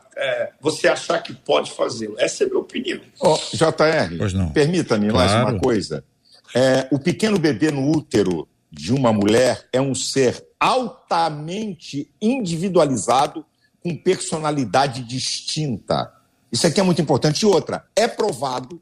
[0.60, 2.16] você achar que pode fazê-lo.
[2.18, 3.00] Essa é a minha opinião.
[3.20, 5.30] Oh, JR, permita-me claro.
[5.30, 6.04] mais uma coisa.
[6.52, 13.44] É, o pequeno bebê no útero de uma mulher é um ser altamente individualizado,
[13.82, 16.12] com personalidade distinta.
[16.52, 17.42] Isso aqui é muito importante.
[17.42, 18.80] E outra, é provado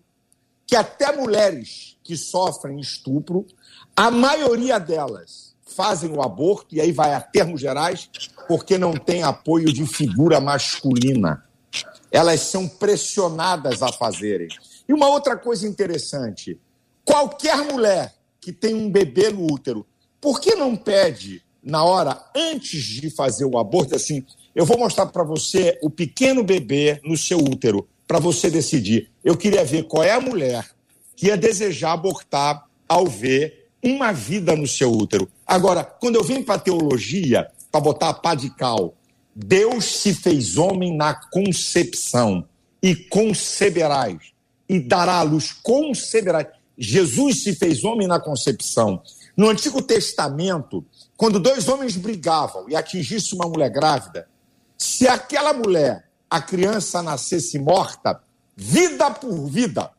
[0.67, 3.47] que até mulheres que sofrem estupro,
[3.95, 8.11] a maioria delas fazem o aborto, e aí vai a termos gerais,
[8.49, 11.45] porque não tem apoio de figura masculina.
[12.11, 14.49] Elas são pressionadas a fazerem.
[14.89, 16.61] E uma outra coisa interessante:
[17.05, 18.14] qualquer mulher
[18.45, 19.87] que tem um bebê no útero,
[20.21, 24.23] por que não pede, na hora, antes de fazer o aborto, assim,
[24.55, 29.11] eu vou mostrar para você o pequeno bebê no seu útero, para você decidir.
[29.25, 30.69] Eu queria ver qual é a mulher
[31.17, 35.27] que ia desejar abortar ao ver uma vida no seu útero.
[35.47, 38.95] Agora, quando eu venho para teologia, para botar a pá de cal,
[39.35, 42.47] Deus se fez homem na concepção
[42.83, 44.19] e conceberás,
[44.69, 46.47] e dará à luz, conceberás.
[46.77, 49.03] Jesus se fez homem na concepção.
[49.37, 50.85] No Antigo Testamento,
[51.17, 54.29] quando dois homens brigavam e atingisse uma mulher grávida,
[54.77, 58.21] se aquela mulher, a criança nascesse morta,
[58.57, 59.91] vida por vida,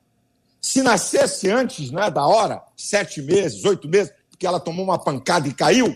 [0.61, 5.47] se nascesse antes né, da hora, sete meses, oito meses, porque ela tomou uma pancada
[5.47, 5.95] e caiu,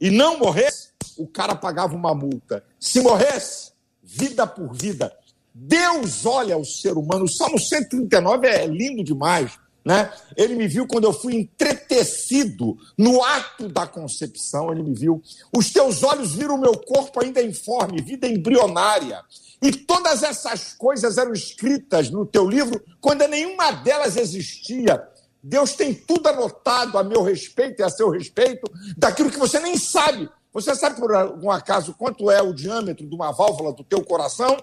[0.00, 2.64] e não morresse, o cara pagava uma multa.
[2.78, 5.12] Se morresse, vida por vida.
[5.54, 7.24] Deus olha o ser humano.
[7.24, 9.52] O Salmo 139 é lindo demais.
[9.84, 10.10] Né?
[10.36, 15.22] Ele me viu quando eu fui entretecido no ato da concepção, ele me viu.
[15.54, 19.22] Os teus olhos viram o meu corpo ainda informe, vida embrionária.
[19.60, 25.06] E todas essas coisas eram escritas no teu livro quando nenhuma delas existia.
[25.42, 28.64] Deus tem tudo anotado a meu respeito e a seu respeito,
[28.96, 30.28] daquilo que você nem sabe.
[30.54, 34.56] Você sabe, por algum acaso, quanto é o diâmetro de uma válvula do teu coração?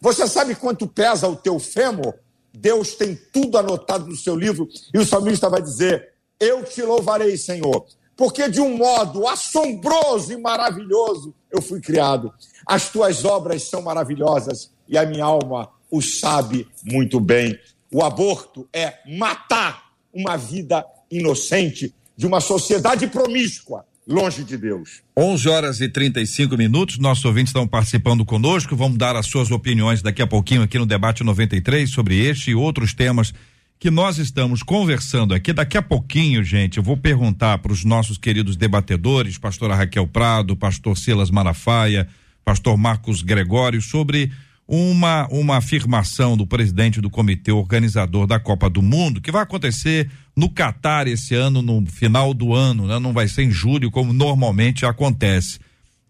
[0.00, 2.14] Você sabe quanto pesa o teu fêmur?
[2.54, 7.36] Deus tem tudo anotado no seu livro e o salmista vai dizer: Eu te louvarei,
[7.36, 7.84] Senhor,
[8.16, 12.32] porque de um modo assombroso e maravilhoso eu fui criado.
[12.66, 17.58] As tuas obras são maravilhosas e a minha alma o sabe muito bem.
[17.92, 25.02] O aborto é matar uma vida inocente de uma sociedade promíscua longe de Deus.
[25.16, 26.98] 11 horas e 35 minutos.
[26.98, 28.76] Nossos ouvintes estão participando conosco.
[28.76, 32.54] Vamos dar as suas opiniões daqui a pouquinho aqui no debate 93 sobre este e
[32.54, 33.32] outros temas
[33.78, 35.52] que nós estamos conversando aqui.
[35.52, 40.56] Daqui a pouquinho, gente, eu vou perguntar para os nossos queridos debatedores, pastora Raquel Prado,
[40.56, 42.08] pastor Silas Malafaia,
[42.44, 44.30] pastor Marcos Gregório, sobre
[44.66, 50.10] uma uma afirmação do presidente do comitê organizador da Copa do Mundo que vai acontecer
[50.36, 52.98] no Catar esse ano no final do ano, né?
[52.98, 55.58] Não vai ser em julho como normalmente acontece.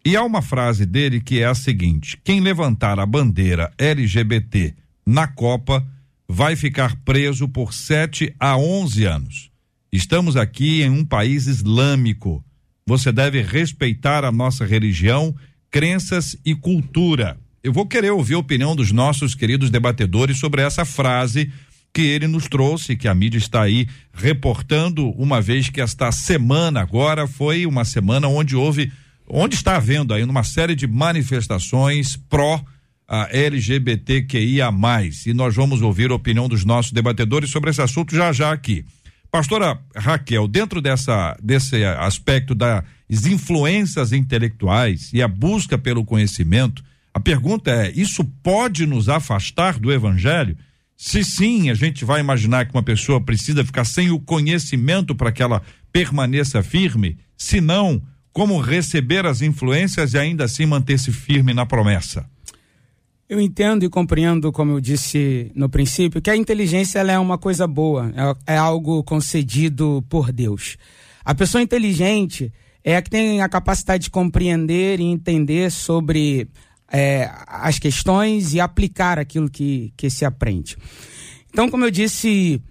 [0.05, 5.27] E há uma frase dele que é a seguinte: quem levantar a bandeira LGBT na
[5.27, 5.87] Copa
[6.29, 9.51] vai ficar preso por 7 a 11 anos.
[9.93, 12.45] Estamos aqui em um país islâmico.
[12.87, 15.35] Você deve respeitar a nossa religião,
[15.71, 20.85] crenças e cultura eu vou querer ouvir a opinião dos nossos queridos debatedores sobre essa
[20.85, 21.51] frase
[21.95, 26.83] que ele nos trouxe, que a mídia está aí reportando, uma vez que esta semana
[26.83, 28.93] agora foi uma semana onde houve,
[29.27, 32.63] onde está havendo aí uma série de manifestações pró
[33.09, 34.71] a LGBTQIA+.
[35.25, 38.85] E nós vamos ouvir a opinião dos nossos debatedores sobre esse assunto já já aqui.
[39.31, 42.85] Pastora Raquel, dentro dessa desse aspecto das
[43.25, 49.93] influências intelectuais e a busca pelo conhecimento, a pergunta é: isso pode nos afastar do
[49.93, 50.57] evangelho?
[50.97, 55.31] Se sim, a gente vai imaginar que uma pessoa precisa ficar sem o conhecimento para
[55.31, 57.19] que ela permaneça firme?
[57.37, 62.29] Se não, como receber as influências e ainda assim manter-se firme na promessa?
[63.29, 67.67] Eu entendo e compreendo, como eu disse no princípio, que a inteligência é uma coisa
[67.67, 68.13] boa,
[68.47, 70.77] é, é algo concedido por Deus.
[71.25, 76.49] A pessoa inteligente é a que tem a capacidade de compreender e entender sobre
[76.97, 80.77] é, as questões e aplicar aquilo que, que se aprende.
[81.51, 82.63] Então, como eu disse,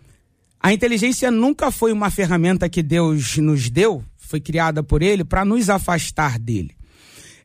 [0.62, 5.44] a inteligência nunca foi uma ferramenta que Deus nos deu, foi criada por Ele para
[5.44, 6.72] nos afastar dele.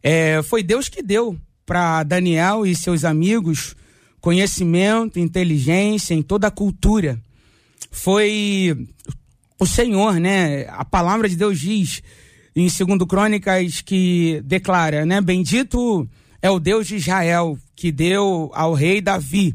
[0.01, 1.37] É, foi Deus que deu
[1.67, 3.75] para Daniel e seus amigos
[4.21, 7.21] conhecimento, inteligência em toda a cultura.
[7.91, 8.87] Foi
[9.59, 10.67] o Senhor, né?
[10.69, 12.03] A palavra de Deus diz
[12.55, 15.21] em segundo Crônicas que declara, né?
[15.21, 16.09] Bendito
[16.41, 19.55] é o Deus de Israel que deu ao rei Davi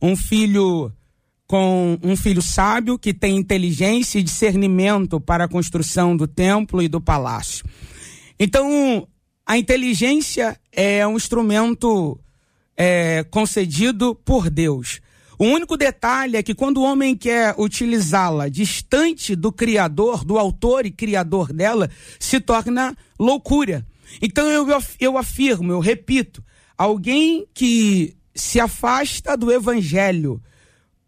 [0.00, 0.92] um filho
[1.46, 6.86] com um filho sábio que tem inteligência e discernimento para a construção do templo e
[6.86, 7.64] do palácio.
[8.38, 9.08] Então,
[9.44, 12.20] a inteligência é um instrumento
[12.76, 15.00] é, concedido por Deus.
[15.40, 20.86] O único detalhe é que quando o homem quer utilizá-la distante do Criador, do autor
[20.86, 23.84] e criador dela, se torna loucura.
[24.20, 24.66] Então eu,
[24.98, 26.42] eu afirmo, eu repito,
[26.76, 30.42] alguém que se afasta do evangelho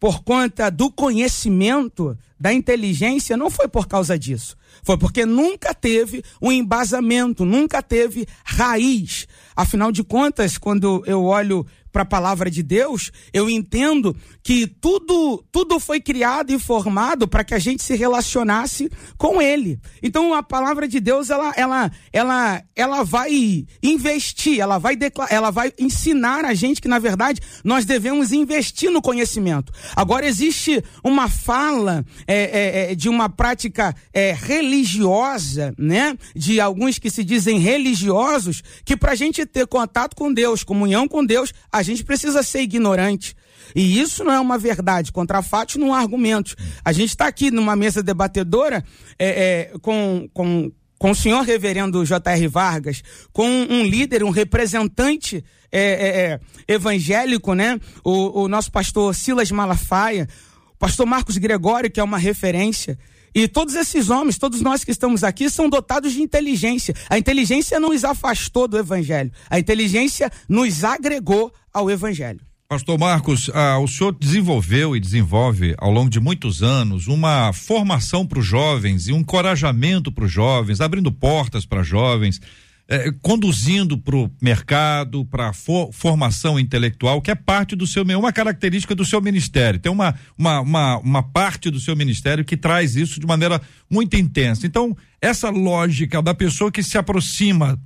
[0.03, 4.57] por conta do conhecimento, da inteligência, não foi por causa disso.
[4.83, 9.29] Foi porque nunca teve um embasamento, nunca teve raiz.
[9.55, 15.45] Afinal de contas, quando eu olho para a palavra de Deus, eu entendo que tudo
[15.53, 19.79] tudo foi criado e formado para que a gente se relacionasse com ele.
[20.03, 24.99] Então a palavra de Deus ela ela ela ela vai investir, ela vai
[25.31, 29.73] ela vai ensinar a gente que na verdade nós devemos investir no conhecimento.
[29.95, 36.17] Agora existe uma fala é, é, é, de uma prática é, religiosa, né?
[36.35, 41.07] De alguns que se dizem religiosos, que para a gente ter contato com Deus, comunhão
[41.07, 43.35] com Deus, a a gente precisa ser ignorante.
[43.75, 45.11] E isso não é uma verdade.
[45.11, 46.55] Contra fatos não há argumentos.
[46.85, 48.85] A gente está aqui numa mesa debatedora
[49.19, 52.49] é, é, com, com, com o senhor reverendo J.R.
[52.49, 53.03] Vargas,
[53.33, 56.23] com um líder, um representante é, é,
[56.71, 57.81] é, evangélico, né?
[58.05, 60.29] O, o nosso pastor Silas Malafaia,
[60.75, 62.99] o pastor Marcos Gregório, que é uma referência.
[63.35, 66.95] E todos esses homens, todos nós que estamos aqui, são dotados de inteligência.
[67.09, 69.33] A inteligência não nos afastou do evangelho.
[69.49, 72.41] A inteligência nos agregou ao evangelho.
[72.73, 78.27] Pastor Marcos, ah, o senhor desenvolveu e desenvolve ao longo de muitos anos uma formação
[78.27, 82.41] para os jovens e um encorajamento para os jovens, abrindo portas para jovens,
[82.89, 88.05] eh, conduzindo para o mercado, para a for, formação intelectual, que é parte do seu,
[88.05, 89.79] uma característica do seu ministério.
[89.79, 93.61] Tem uma, uma, uma, uma parte do seu ministério que traz isso de maneira
[93.91, 94.67] muito intensa.
[94.67, 97.79] Então, essa lógica da pessoa que se aproxima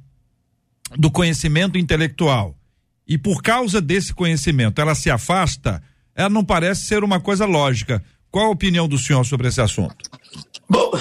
[0.97, 2.56] do conhecimento intelectual
[3.07, 5.83] e por causa desse conhecimento ela se afasta,
[6.15, 8.03] ela não parece ser uma coisa lógica.
[8.31, 10.11] Qual a opinião do senhor sobre esse assunto?
[10.69, 10.93] Bom,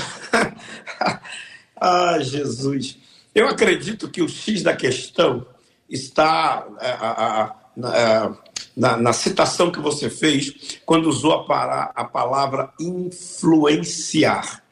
[1.75, 2.97] ah, Jesus.
[3.33, 5.45] Eu acredito que o X da questão
[5.89, 8.31] está é, é,
[8.75, 14.63] na, na, citação que você fez, quando usou a, para, a palavra influenciar.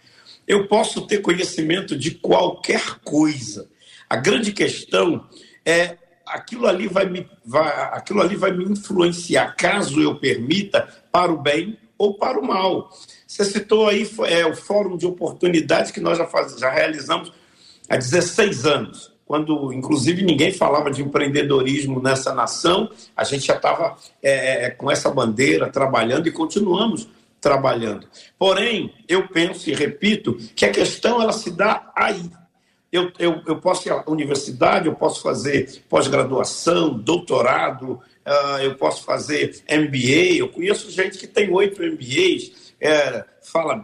[0.48, 3.70] Eu posso ter conhecimento de qualquer coisa.
[4.10, 5.28] A grande questão
[5.66, 11.32] é aquilo ali vai me, vai, aquilo ali vai me influenciar, caso eu permita, para
[11.32, 12.90] o bem ou para o mal.
[13.28, 17.32] Você citou aí é, o Fórum de Oportunidades que nós já, faz, já realizamos
[17.90, 23.96] há 16 anos, quando inclusive ninguém falava de empreendedorismo nessa nação, a gente já estava
[24.22, 27.08] é, é, com essa bandeira trabalhando e continuamos
[27.40, 28.08] trabalhando.
[28.38, 32.30] Porém, eu penso e repito que a questão ela se dá aí
[32.94, 39.04] eu, eu, eu posso ir à universidade, eu posso fazer pós-graduação, doutorado, uh, eu posso
[39.04, 40.38] fazer MBA.
[40.38, 43.84] Eu conheço gente que tem oito MBAs, é, fala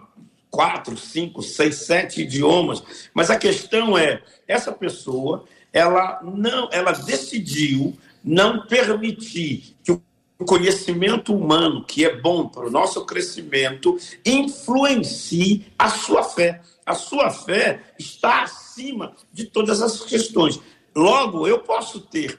[0.52, 2.84] quatro, cinco, seis, sete idiomas.
[3.12, 5.44] Mas a questão é, essa pessoa,
[5.74, 12.72] ela não, ela decidiu não permitir que o conhecimento humano, que é bom para o
[12.72, 16.62] nosso crescimento, influencie a sua fé.
[16.86, 18.48] A sua fé está
[18.80, 20.60] acima de todas as questões.
[20.96, 22.38] Logo, eu posso ter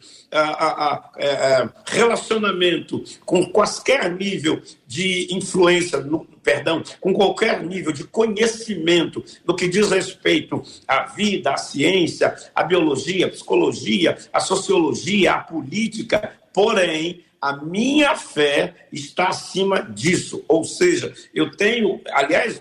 [1.86, 9.68] relacionamento com qualquer nível de influência, no, perdão, com qualquer nível de conhecimento no que
[9.68, 17.22] diz respeito à vida, à ciência, à biologia, à psicologia, à sociologia, à política, porém,
[17.41, 20.45] a minha fé está acima disso.
[20.49, 22.61] Ou seja, eu tenho, aliás,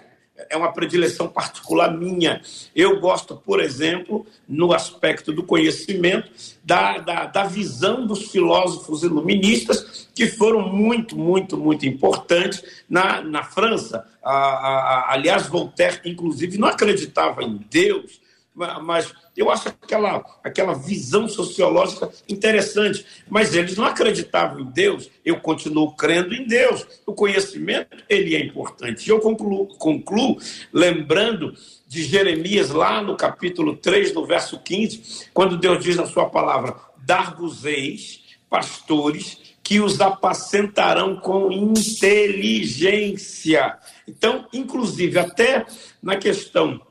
[0.50, 2.42] é uma predileção particular minha.
[2.76, 6.30] Eu gosto, por exemplo, no aspecto do conhecimento,
[6.64, 13.44] da, da, da visão dos filósofos iluministas, que foram muito, muito, muito importantes na, na
[13.44, 14.06] França.
[14.24, 18.20] A, a, aliás, Voltaire, inclusive, não acreditava em Deus,
[18.56, 23.06] mas eu acho aquela, aquela visão sociológica interessante.
[23.30, 26.86] Mas eles não acreditavam em Deus, eu continuo crendo em Deus.
[27.06, 29.10] O conhecimento, ele é importante.
[29.10, 30.38] Eu concluo, concluo
[30.74, 31.54] lembrando
[31.88, 36.76] de Jeremias, lá no capítulo 3, no verso 15, quando Deus diz na sua palavra,
[36.98, 43.78] dar-vos-eis pastores que os apacentarão com inteligência.
[44.08, 45.68] Então, inclusive, até
[46.02, 46.82] na questão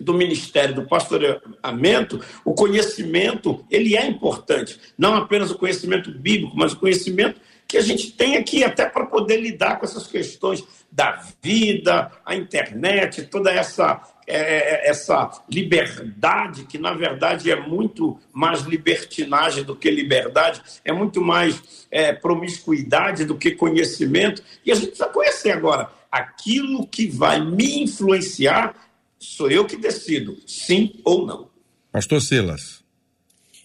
[0.00, 4.78] do ministério do pastoreamento, o conhecimento, ele é importante.
[4.96, 9.04] Não apenas o conhecimento bíblico, mas o conhecimento que a gente tem aqui até para
[9.04, 16.64] poder lidar com essas questões da vida, a internet, toda essa é, é, essa liberdade,
[16.64, 23.24] que na verdade é muito mais libertinagem do que liberdade, é muito mais é, promiscuidade
[23.24, 24.42] do que conhecimento.
[24.66, 28.74] E a gente precisa conhecer agora aquilo que vai me influenciar
[29.18, 31.48] sou eu que decido, sim ou não.
[31.90, 32.84] Pastor Silas.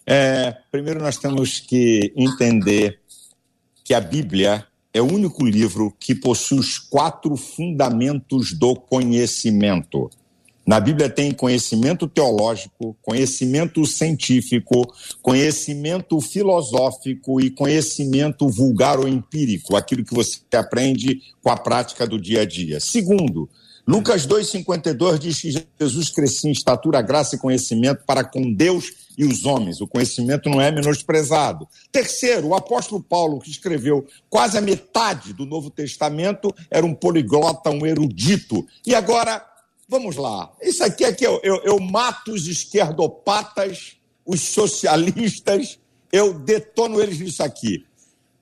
[0.06, 3.00] É, primeiro nós temos que entender
[3.84, 10.10] que a Bíblia é o único livro que possui os quatro fundamentos do conhecimento.
[10.66, 20.06] Na Bíblia tem conhecimento teológico, conhecimento científico, conhecimento filosófico e conhecimento vulgar ou empírico, aquilo
[20.06, 22.80] que você aprende com a prática do dia a dia.
[22.80, 23.50] Segundo,
[23.86, 29.26] Lucas 2,52 diz que Jesus crescia em estatura, graça e conhecimento para com Deus e
[29.26, 29.82] os homens.
[29.82, 31.68] O conhecimento não é menosprezado.
[31.92, 37.70] Terceiro, o apóstolo Paulo, que escreveu quase a metade do Novo Testamento, era um poliglota,
[37.72, 38.66] um erudito.
[38.86, 39.46] E agora,
[39.88, 40.50] vamos lá.
[40.62, 45.78] Isso aqui é que eu, eu, eu mato os esquerdopatas, os socialistas,
[46.10, 47.86] eu detono eles nisso aqui.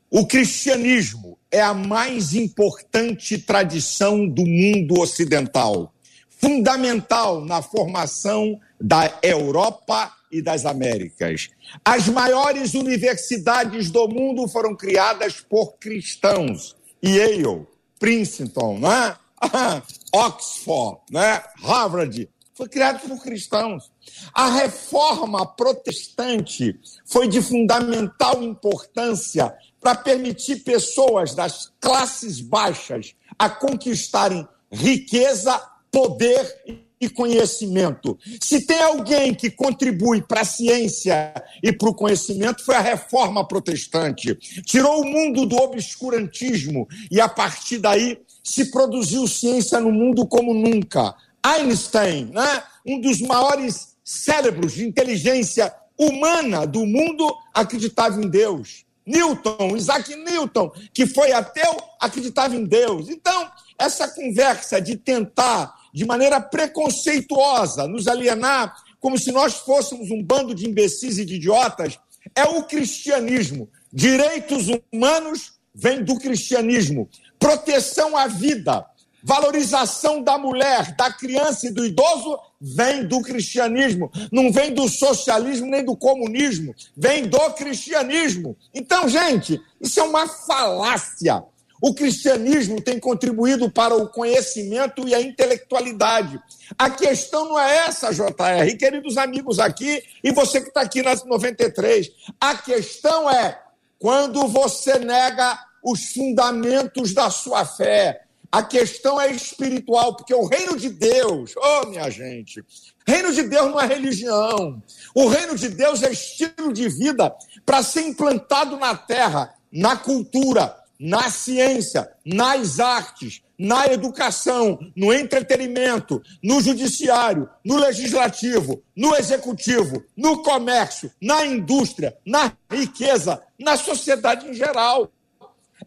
[0.07, 5.93] O cristianismo é a mais importante tradição do mundo ocidental,
[6.29, 11.49] fundamental na formação da Europa e das Américas.
[11.83, 16.75] As maiores universidades do mundo foram criadas por cristãos.
[17.03, 17.67] Yale,
[17.99, 19.17] Princeton, né?
[20.13, 21.43] Oxford, né?
[21.61, 23.91] Harvard, foi criado por cristãos.
[24.33, 34.47] A reforma protestante foi de fundamental importância para permitir pessoas das classes baixas a conquistarem
[34.71, 35.59] riqueza,
[35.91, 36.61] poder
[37.01, 38.17] e conhecimento.
[38.39, 43.45] Se tem alguém que contribui para a ciência e para o conhecimento, foi a reforma
[43.47, 44.35] protestante.
[44.63, 50.53] Tirou o mundo do obscurantismo e, a partir daí, se produziu ciência no mundo como
[50.53, 51.15] nunca.
[51.43, 52.63] Einstein, né?
[52.85, 58.85] um dos maiores cérebros de inteligência humana do mundo, acreditava em Deus.
[59.05, 63.09] Newton, Isaac Newton, que foi ateu, acreditava em Deus.
[63.09, 70.23] Então, essa conversa de tentar, de maneira preconceituosa, nos alienar, como se nós fôssemos um
[70.23, 71.99] bando de imbecis e de idiotas,
[72.35, 73.69] é o cristianismo.
[73.91, 77.09] Direitos humanos vêm do cristianismo.
[77.39, 78.85] Proteção à vida,
[79.23, 85.67] valorização da mulher, da criança e do idoso vem do cristianismo, não vem do socialismo
[85.67, 88.55] nem do comunismo, vem do cristianismo.
[88.73, 91.43] Então, gente, isso é uma falácia.
[91.81, 96.39] O cristianismo tem contribuído para o conhecimento e a intelectualidade.
[96.77, 101.25] A questão não é essa, JR, queridos amigos aqui e você que está aqui nas
[101.25, 102.11] 93.
[102.39, 103.59] A questão é
[103.97, 108.21] quando você nega os fundamentos da sua fé.
[108.51, 112.61] A questão é espiritual, porque o reino de Deus, oh minha gente,
[113.07, 114.83] reino de Deus não é religião.
[115.15, 117.33] O reino de Deus é estilo de vida
[117.65, 126.21] para ser implantado na terra, na cultura, na ciência, nas artes, na educação, no entretenimento,
[126.43, 134.53] no judiciário, no legislativo, no executivo, no comércio, na indústria, na riqueza, na sociedade em
[134.53, 135.11] geral.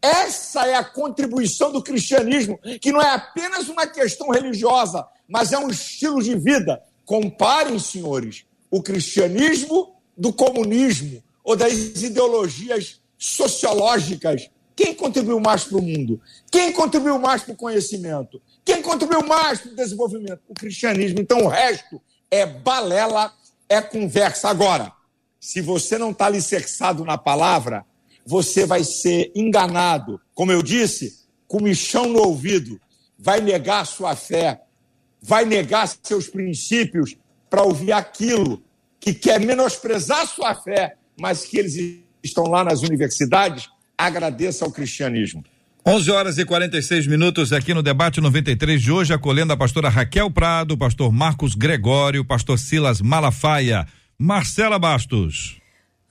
[0.00, 5.58] Essa é a contribuição do cristianismo, que não é apenas uma questão religiosa, mas é
[5.58, 6.82] um estilo de vida.
[7.04, 11.72] Comparem, senhores, o cristianismo do comunismo ou das
[12.02, 16.20] ideologias sociológicas quem contribuiu mais para o mundo?
[16.50, 18.42] Quem contribuiu mais para o conhecimento?
[18.64, 20.40] Quem contribuiu mais para o desenvolvimento?
[20.48, 21.20] O cristianismo.
[21.20, 23.32] Então o resto é balela,
[23.68, 24.48] é conversa.
[24.48, 24.92] Agora,
[25.38, 27.86] se você não está alicerçado na palavra,
[28.26, 30.20] você vai ser enganado.
[30.34, 32.80] Como eu disse, com michão no ouvido,
[33.18, 34.62] vai negar sua fé,
[35.20, 37.16] vai negar seus princípios
[37.48, 38.62] para ouvir aquilo
[38.98, 45.44] que quer menosprezar sua fé, mas que eles estão lá nas universidades agradeça ao cristianismo.
[45.86, 50.30] 11 horas e 46 minutos aqui no debate 93 de hoje, acolhendo a pastora Raquel
[50.30, 53.86] Prado, pastor Marcos Gregório, pastor Silas Malafaia,
[54.18, 55.63] Marcela Bastos.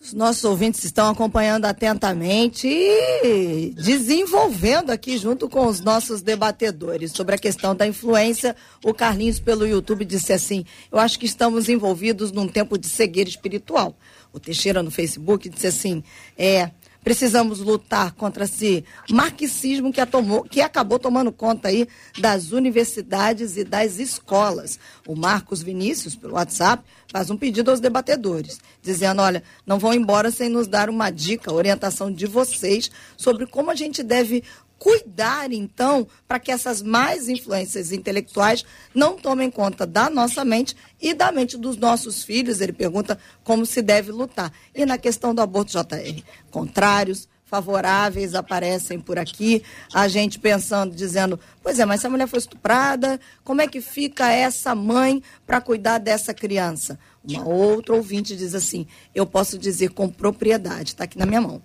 [0.03, 7.35] Os nossos ouvintes estão acompanhando atentamente e desenvolvendo aqui junto com os nossos debatedores sobre
[7.35, 8.53] a questão da influência.
[8.83, 13.29] O Carlinhos pelo YouTube disse assim: "Eu acho que estamos envolvidos num tempo de cegueira
[13.29, 13.95] espiritual".
[14.33, 16.03] O Teixeira no Facebook disse assim:
[16.37, 16.69] "É,
[17.03, 21.87] Precisamos lutar contra esse marxismo que, tomou, que acabou tomando conta aí
[22.17, 24.79] das universidades e das escolas.
[25.07, 30.31] O Marcos Vinícius, pelo WhatsApp, faz um pedido aos debatedores, dizendo: olha, não vão embora
[30.31, 34.43] sem nos dar uma dica, orientação de vocês sobre como a gente deve
[34.83, 41.13] cuidar, então, para que essas mais influências intelectuais não tomem conta da nossa mente e
[41.13, 42.59] da mente dos nossos filhos.
[42.59, 44.51] Ele pergunta como se deve lutar.
[44.75, 46.21] E na questão do aborto, JR,
[46.51, 49.63] contrários, favoráveis aparecem por aqui,
[49.93, 53.79] a gente pensando, dizendo, pois é, mas se a mulher foi estuprada, como é que
[53.79, 56.99] fica essa mãe para cuidar dessa criança?
[57.23, 61.61] Uma outra ouvinte diz assim, eu posso dizer com propriedade, está aqui na minha mão.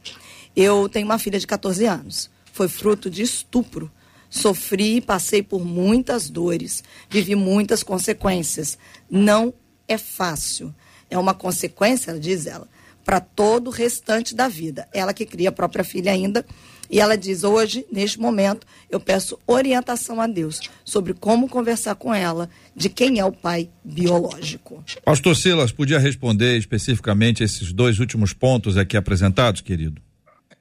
[0.54, 3.88] Eu tenho uma filha de 14 anos foi fruto de estupro.
[4.28, 8.76] Sofri e passei por muitas dores, vivi muitas consequências.
[9.08, 9.54] Não
[9.86, 10.74] é fácil.
[11.08, 12.68] É uma consequência, diz ela,
[13.04, 14.88] para todo o restante da vida.
[14.92, 16.44] Ela que cria a própria filha ainda.
[16.90, 22.12] E ela diz: hoje, neste momento, eu peço orientação a Deus sobre como conversar com
[22.12, 24.82] ela de quem é o pai biológico.
[25.04, 30.07] Pastor Silas, podia responder especificamente esses dois últimos pontos aqui apresentados, querido?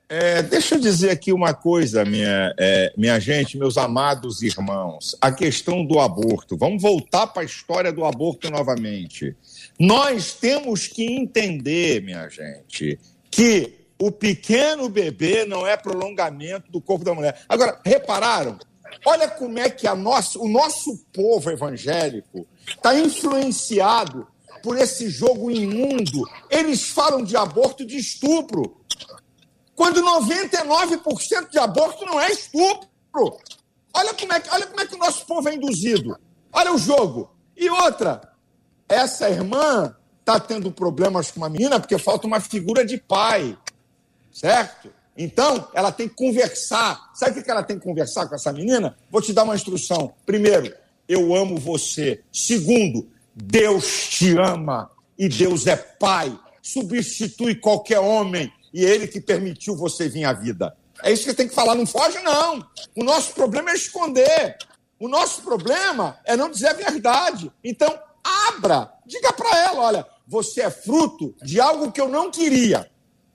[0.09, 5.17] É, deixa eu dizer aqui uma coisa, minha, é, minha gente, meus amados irmãos.
[5.19, 6.55] A questão do aborto.
[6.55, 9.35] Vamos voltar para a história do aborto novamente.
[9.77, 12.97] Nós temos que entender, minha gente,
[13.29, 17.41] que o pequeno bebê não é prolongamento do corpo da mulher.
[17.49, 18.57] Agora, repararam?
[19.05, 24.25] Olha como é que a nossa, o nosso povo evangélico está influenciado
[24.63, 26.23] por esse jogo imundo.
[26.49, 28.77] Eles falam de aborto de estupro
[29.78, 33.38] quando 99% de aborto não é estupro.
[33.93, 36.17] Olha como é, olha como é que o nosso povo é induzido.
[36.51, 37.30] Olha o jogo.
[37.55, 38.34] E outra,
[38.89, 43.55] essa irmã está tendo problemas com uma menina porque falta uma figura de pai,
[44.34, 44.91] certo?
[45.15, 47.11] Então, ela tem que conversar.
[47.13, 48.97] Sabe o que ela tem que conversar com essa menina?
[49.11, 50.11] Vou te dar uma instrução.
[50.25, 50.73] Primeiro,
[51.07, 52.23] eu amo você.
[52.34, 56.36] Segundo, Deus te ama e Deus é pai.
[56.63, 60.76] Substitui qualquer homem e ele que permitiu você vir à vida.
[61.03, 61.76] É isso que tem que falar.
[61.76, 62.65] Não foge, não.
[62.95, 64.57] O nosso problema é esconder.
[64.99, 67.51] O nosso problema é não dizer a verdade.
[67.63, 67.97] Então,
[68.47, 68.91] abra.
[69.05, 72.89] Diga para ela: olha, você é fruto de algo que eu não queria,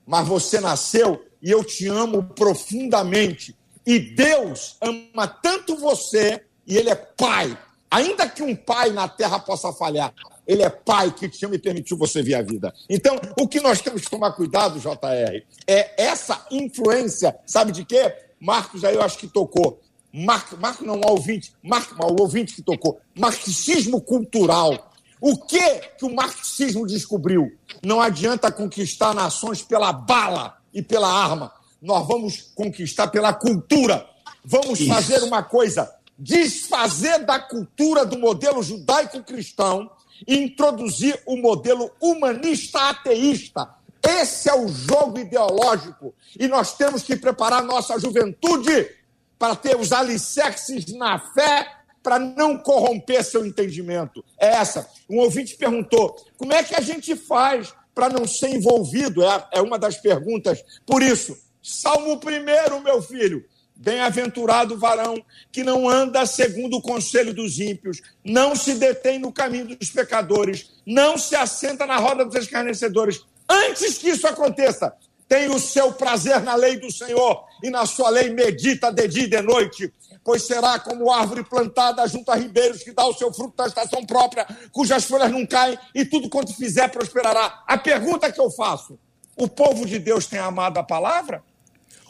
[0.07, 3.57] mas você nasceu e eu te amo profundamente.
[3.87, 7.57] E Deus ama tanto você e Ele é Pai.
[7.93, 10.15] Ainda que um pai na terra possa falhar,
[10.47, 12.73] ele é pai que te ama e permitiu você ver a vida.
[12.89, 18.17] Então, o que nós temos que tomar cuidado, JR, é essa influência, sabe de quê?
[18.41, 19.79] Marcos aí eu acho que tocou.
[20.11, 22.99] Marco, Marco não, o ouvinte, Marco, o ouvinte que tocou.
[23.15, 24.91] Marxismo cultural.
[25.21, 27.53] O que que o marxismo descobriu?
[27.85, 31.53] Não adianta conquistar nações pela bala e pela arma.
[31.81, 34.07] Nós vamos conquistar pela cultura.
[34.43, 34.89] Vamos Isso.
[34.89, 39.91] fazer uma coisa: desfazer da cultura do modelo judaico-cristão
[40.25, 43.69] e introduzir o modelo humanista ateísta.
[44.01, 46.15] Esse é o jogo ideológico.
[46.39, 48.89] E nós temos que preparar nossa juventude
[49.37, 54.25] para ter os alicerces na fé para não corromper seu entendimento.
[54.39, 54.89] É essa.
[55.11, 59.25] Um ouvinte perguntou: como é que a gente faz para não ser envolvido?
[59.25, 60.65] É, é uma das perguntas.
[60.87, 63.45] Por isso, Salmo 1, meu filho.
[63.83, 69.33] Bem-aventurado o varão que não anda segundo o conselho dos ímpios, não se detém no
[69.33, 73.21] caminho dos pecadores, não se assenta na roda dos escarnecedores.
[73.49, 74.95] Antes que isso aconteça,
[75.29, 79.25] tem o seu prazer na lei do Senhor e na sua lei medita de dia
[79.25, 79.93] e de noite
[80.25, 84.05] pois será como árvore plantada junto a ribeiros que dá o seu fruto na estação
[84.05, 87.63] própria, cujas folhas não caem e tudo quanto fizer prosperará.
[87.67, 88.99] A pergunta que eu faço:
[89.37, 91.43] o povo de Deus tem amado a palavra?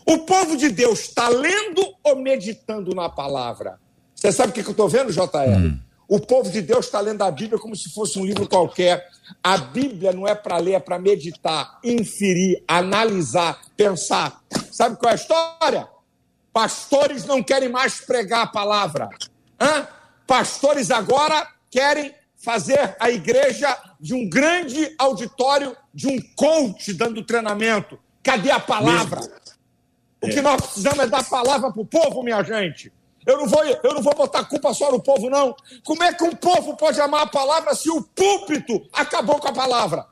[0.06, 3.78] O povo de Deus está lendo ou meditando na palavra?
[4.14, 5.26] Você sabe o que eu estou vendo, JR?
[5.58, 5.78] Hum.
[6.08, 9.08] O povo de Deus está lendo a Bíblia como se fosse um livro qualquer.
[9.42, 14.42] A Bíblia não é para ler, é para meditar, inferir, analisar, pensar.
[14.70, 15.88] Sabe qual é a história?
[16.52, 19.08] Pastores não querem mais pregar a palavra.
[19.58, 19.88] Hã?
[20.26, 27.98] Pastores agora querem fazer a igreja de um grande auditório, de um coach dando treinamento.
[28.22, 29.20] Cadê a palavra?
[30.22, 32.92] O que nós precisamos é dar palavra para o povo, minha gente.
[33.26, 35.54] Eu não, vou, eu não vou botar culpa só no povo, não.
[35.84, 39.52] Como é que um povo pode amar a palavra se o púlpito acabou com a
[39.52, 40.06] palavra?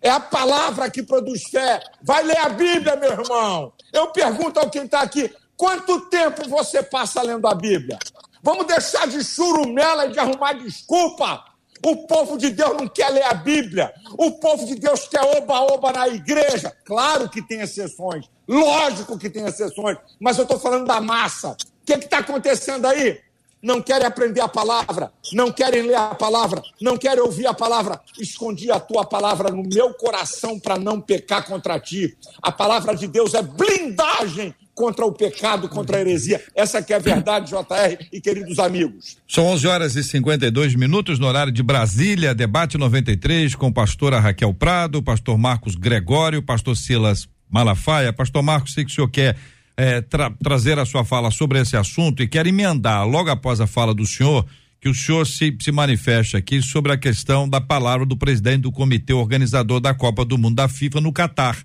[0.00, 1.82] É a palavra que produz fé.
[2.02, 3.72] Vai ler a Bíblia, meu irmão.
[3.92, 7.98] Eu pergunto ao quem está aqui: Quanto tempo você passa lendo a Bíblia?
[8.42, 11.44] Vamos deixar de churumela e de arrumar desculpa.
[11.84, 13.92] O povo de Deus não quer ler a Bíblia.
[14.16, 16.74] O povo de Deus quer oba-oba na igreja.
[16.84, 18.26] Claro que tem exceções.
[18.46, 19.98] Lógico que tem exceções.
[20.20, 21.50] Mas eu estou falando da massa.
[21.50, 23.20] O que está acontecendo aí?
[23.60, 28.00] Não querem aprender a palavra, não querem ler a palavra, não querem ouvir a palavra.
[28.16, 32.16] Escondi a tua palavra no meu coração para não pecar contra ti.
[32.40, 36.40] A palavra de Deus é blindagem contra o pecado, contra a heresia.
[36.54, 39.16] Essa que é a verdade, JR e queridos amigos.
[39.26, 44.54] São 11 horas e 52 minutos no horário de Brasília, debate 93 com pastora Raquel
[44.54, 48.12] Prado, pastor Marcos Gregório, pastor Silas Malafaia.
[48.12, 49.36] Pastor Marcos, sei que o senhor quer
[49.76, 53.66] é, tra trazer a sua fala sobre esse assunto e quer emendar logo após a
[53.66, 54.46] fala do senhor
[54.80, 58.70] que o senhor se, se manifeste aqui sobre a questão da palavra do presidente do
[58.70, 61.56] comitê organizador da Copa do Mundo da FIFA no Catar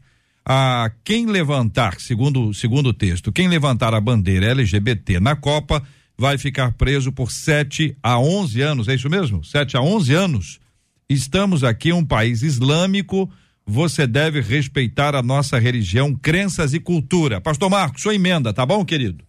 [0.45, 5.81] a quem levantar, segundo, segundo o texto, quem levantar a bandeira LGBT na Copa
[6.17, 9.43] vai ficar preso por 7 a 11 anos, é isso mesmo?
[9.43, 10.59] 7 a 11 anos.
[11.09, 13.29] Estamos aqui um país islâmico,
[13.65, 17.39] você deve respeitar a nossa religião, crenças e cultura.
[17.39, 19.23] Pastor Marcos, sua emenda, tá bom, querido?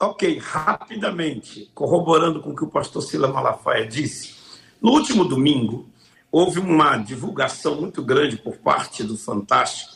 [0.00, 4.34] Ok, rapidamente, corroborando com o que o pastor Sila Malafaia disse.
[4.80, 5.88] No último domingo,
[6.30, 9.95] houve uma divulgação muito grande por parte do Fantástico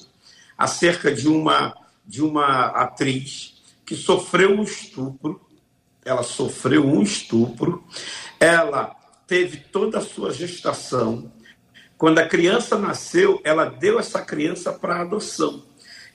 [0.61, 1.75] acerca de uma,
[2.07, 5.41] de uma atriz que sofreu um estupro.
[6.05, 7.83] Ela sofreu um estupro.
[8.39, 8.95] Ela
[9.27, 11.33] teve toda a sua gestação.
[11.97, 15.65] Quando a criança nasceu, ela deu essa criança para adoção.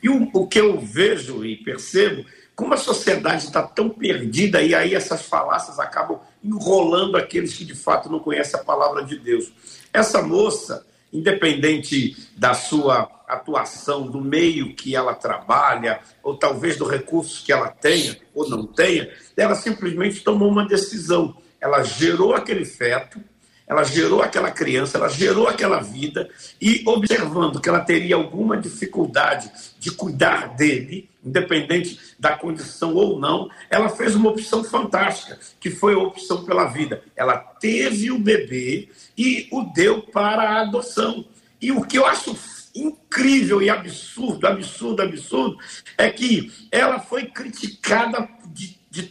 [0.02, 2.24] E o, o que eu vejo e percebo,
[2.56, 7.74] como a sociedade está tão perdida, e aí essas falácias acabam enrolando aqueles que de
[7.74, 9.52] fato não conhecem a palavra de Deus.
[9.92, 10.86] Essa moça,
[11.18, 17.70] independente da sua atuação, do meio que ela trabalha, ou talvez do recurso que ela
[17.70, 21.36] tenha ou não tenha, ela simplesmente tomou uma decisão.
[21.60, 23.20] Ela gerou aquele feto
[23.68, 26.30] ela gerou aquela criança, ela gerou aquela vida,
[26.62, 33.50] e observando que ela teria alguma dificuldade de cuidar dele, independente da condição ou não,
[33.70, 37.04] ela fez uma opção fantástica, que foi a opção pela vida.
[37.16, 41.26] Ela teve o bebê e o deu para a adoção.
[41.60, 42.38] E o que eu acho
[42.76, 45.58] incrível e absurdo, absurdo, absurdo,
[45.98, 49.04] é que ela foi criticada de, de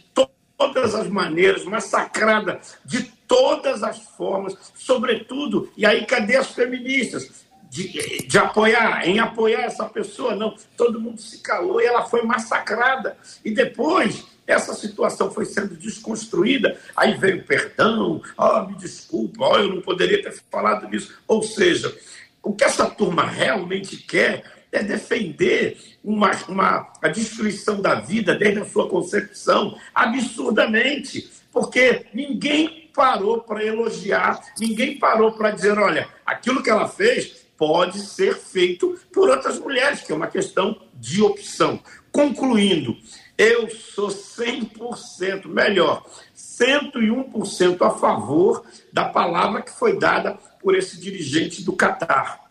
[0.57, 7.45] todas as maneiras, massacrada de todas as formas, sobretudo, e aí cadê as feministas?
[7.69, 10.55] De, de, apoiar, em apoiar essa pessoa, não.
[10.77, 13.17] Todo mundo se calou e ela foi massacrada.
[13.43, 19.75] E depois, essa situação foi sendo desconstruída, aí veio perdão, oh, me desculpa, oh, eu
[19.75, 21.17] não poderia ter falado disso.
[21.27, 21.95] Ou seja,
[22.41, 28.59] o que essa turma realmente quer é defender uma, uma, a destruição da vida desde
[28.59, 36.61] a sua concepção, absurdamente, porque ninguém parou para elogiar, ninguém parou para dizer: olha, aquilo
[36.61, 41.79] que ela fez pode ser feito por outras mulheres, que é uma questão de opção.
[42.11, 42.97] Concluindo,
[43.37, 51.63] eu sou 100%, melhor, 101% a favor da palavra que foi dada por esse dirigente
[51.63, 52.45] do Catar.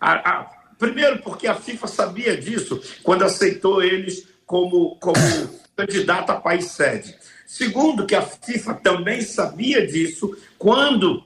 [0.00, 5.16] A, a, Primeiro, porque a FIFA sabia disso quando aceitou eles como, como
[5.74, 7.16] candidato a país sede.
[7.46, 11.24] Segundo, que a FIFA também sabia disso quando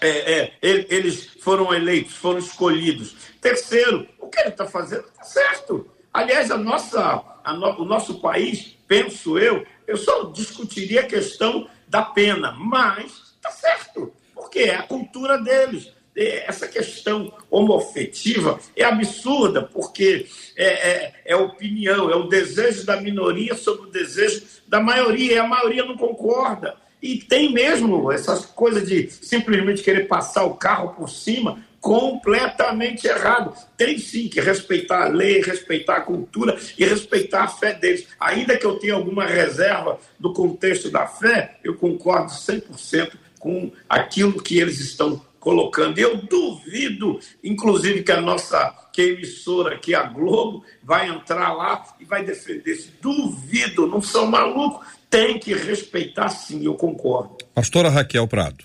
[0.00, 3.14] é, é, eles foram eleitos, foram escolhidos.
[3.40, 5.90] Terceiro, o que ele está fazendo está certo.
[6.12, 11.68] Aliás, a nossa, a no, o nosso país, penso eu, eu só discutiria a questão
[11.86, 19.62] da pena, mas está certo, porque é a cultura deles essa questão homofetiva é absurda,
[19.62, 20.26] porque
[20.56, 25.38] é, é, é, opinião, é o desejo da minoria sobre o desejo da maioria, e
[25.38, 26.76] a maioria não concorda.
[27.00, 33.54] E tem mesmo essas coisas de simplesmente querer passar o carro por cima, completamente errado.
[33.76, 38.06] Tem sim que respeitar a lei, respeitar a cultura e respeitar a fé deles.
[38.18, 44.42] Ainda que eu tenha alguma reserva do contexto da fé, eu concordo 100% com aquilo
[44.42, 45.98] que eles estão colocando.
[45.98, 51.84] Eu duvido, inclusive, que a nossa que a emissora aqui, a Globo, vai entrar lá
[52.00, 52.92] e vai defender isso.
[53.00, 54.84] Duvido, não são malucos.
[55.10, 57.36] Tem que respeitar sim, eu concordo.
[57.54, 58.64] Pastora Raquel Prado.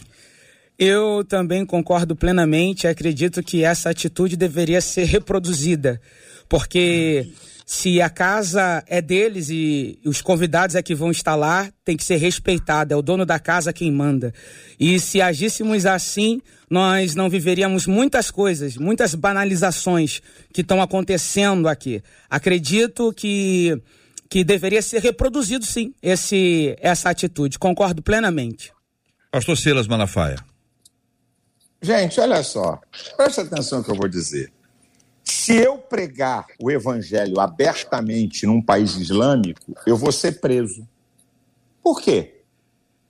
[0.78, 2.88] Eu também concordo plenamente.
[2.88, 6.02] Acredito que essa atitude deveria ser reproduzida,
[6.50, 7.32] porque
[7.66, 12.04] se a casa é deles e os convidados é que vão estar lá, tem que
[12.04, 14.34] ser respeitado, é o dono da casa quem manda.
[14.80, 20.22] E se agíssemos assim, nós não viveríamos muitas coisas, muitas banalizações
[20.52, 22.04] que estão acontecendo aqui.
[22.30, 23.82] Acredito que
[24.34, 27.60] que deveria ser reproduzido sim esse essa atitude.
[27.60, 28.74] Concordo plenamente.
[29.30, 30.38] Pastor Silas Malafaia.
[31.80, 32.82] Gente, olha só.
[33.16, 34.52] Presta atenção no que eu vou dizer.
[35.24, 40.88] Se eu pregar o evangelho abertamente num país islâmico, eu vou ser preso.
[41.84, 42.42] Por quê?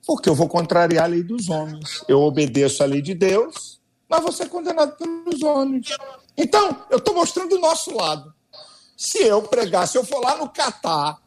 [0.06, 2.04] Porque eu vou contrariar a lei dos homens.
[2.06, 5.96] Eu obedeço a lei de Deus, mas vou ser condenado pelos homens.
[6.36, 8.33] Então, eu estou mostrando o nosso lado.
[8.96, 11.20] Se eu pregar, se eu for lá no Catar,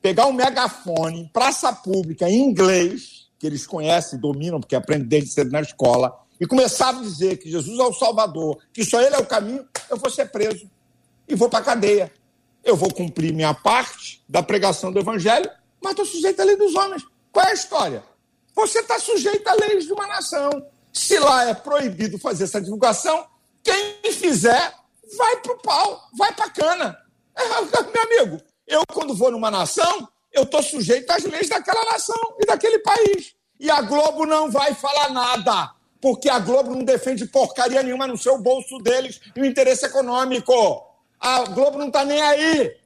[0.00, 5.50] pegar um megafone, praça pública, em inglês, que eles conhecem, dominam, porque aprendem desde cedo
[5.50, 9.18] na escola, e começar a dizer que Jesus é o Salvador, que só Ele é
[9.18, 10.68] o caminho, eu vou ser preso
[11.28, 12.12] e vou para a cadeia.
[12.62, 15.50] Eu vou cumprir minha parte da pregação do Evangelho,
[15.80, 17.02] mas estou sujeito à lei dos homens.
[17.30, 18.04] Qual é a história?
[18.54, 20.50] Você está sujeito à lei de uma nação.
[20.92, 23.26] Se lá é proibido fazer essa divulgação,
[23.62, 24.74] quem fizer
[25.16, 27.03] vai para o pau, vai para a cana.
[27.36, 32.36] É, meu amigo, eu quando vou numa nação, eu estou sujeito às leis daquela nação
[32.40, 33.34] e daquele país.
[33.58, 35.74] E a Globo não vai falar nada
[36.04, 40.52] porque a Globo não defende porcaria nenhuma no seu bolso deles e o interesse econômico.
[41.18, 42.76] A Globo não está nem aí.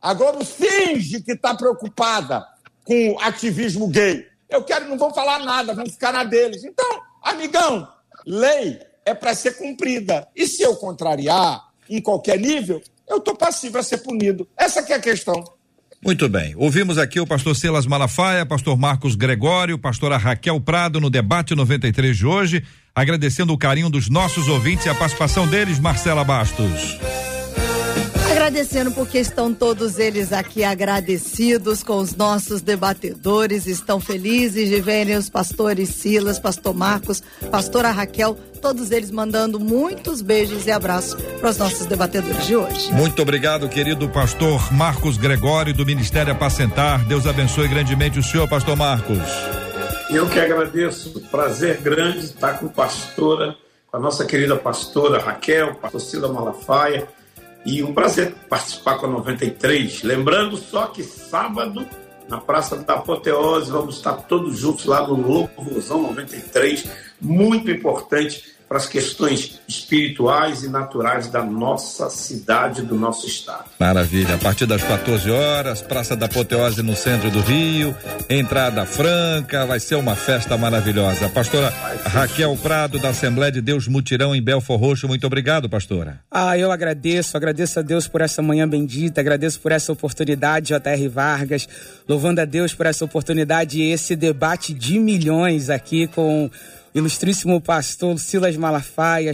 [0.00, 2.46] A Globo finge que está preocupada
[2.82, 4.26] com o ativismo gay.
[4.48, 6.64] Eu quero, não vou falar nada, vão ficar na deles.
[6.64, 7.86] Então, amigão,
[8.24, 10.26] lei é para ser cumprida.
[10.34, 14.48] E se eu contrariar em qualquer nível, eu estou passivo a ser punido.
[14.56, 15.42] Essa é a questão.
[16.04, 16.54] Muito bem.
[16.56, 22.16] Ouvimos aqui o pastor Silas Malafaia, pastor Marcos Gregório, pastora Raquel Prado no debate 93
[22.16, 27.25] de hoje, agradecendo o carinho dos nossos ouvintes e a participação deles, Marcela Bastos.
[28.46, 35.16] Agradecendo porque estão todos eles aqui agradecidos com os nossos debatedores, estão felizes de verem
[35.16, 37.20] os pastores Silas, pastor Marcos,
[37.50, 42.92] pastora Raquel, todos eles mandando muitos beijos e abraços para os nossos debatedores de hoje.
[42.92, 47.04] Muito obrigado, querido pastor Marcos Gregório do Ministério Apacentar.
[47.04, 49.18] Deus abençoe grandemente o senhor, pastor Marcos.
[50.08, 53.56] Eu que agradeço, prazer grande estar com a pastora,
[53.90, 57.08] com a nossa querida pastora Raquel, pastor Cila Malafaia,
[57.66, 60.02] e um prazer participar com a 93.
[60.04, 61.84] Lembrando só que sábado,
[62.28, 66.88] na Praça da Apoteose, vamos estar todos juntos lá no Louvozão 93,
[67.20, 73.64] muito importante para as questões espirituais e naturais da nossa cidade, do nosso estado.
[73.78, 74.34] Maravilha.
[74.34, 77.94] A partir das 14 horas, Praça da Apoteose no centro do Rio,
[78.28, 81.28] entrada franca, vai ser uma festa maravilhosa.
[81.28, 81.72] Pastora
[82.06, 86.20] Raquel Prado, da Assembleia de Deus Mutirão em Belfor Roxo, muito obrigado, pastora.
[86.30, 91.08] Ah, eu agradeço, agradeço a Deus por essa manhã bendita, agradeço por essa oportunidade, J.R.
[91.08, 91.68] Vargas,
[92.08, 96.50] louvando a Deus por essa oportunidade e esse debate de milhões aqui com
[96.96, 99.32] ilustríssimo pastor Silas Malafaia,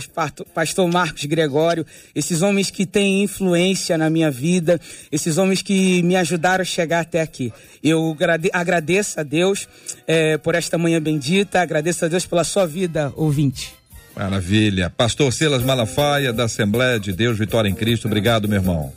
[0.53, 4.81] pastor Marcos Gregório, esses homens que têm influência na minha vida,
[5.13, 7.53] esses homens que me ajudaram a chegar até aqui.
[7.83, 8.17] Eu
[8.53, 9.69] agradeço a Deus
[10.09, 13.73] é, por esta manhã bendita, agradeço a Deus pela sua vida, ouvinte.
[14.17, 14.91] Maravilha.
[14.91, 18.93] Pastor Silas Malafaia, da Assembleia de Deus Vitória em Cristo, obrigado, meu irmão.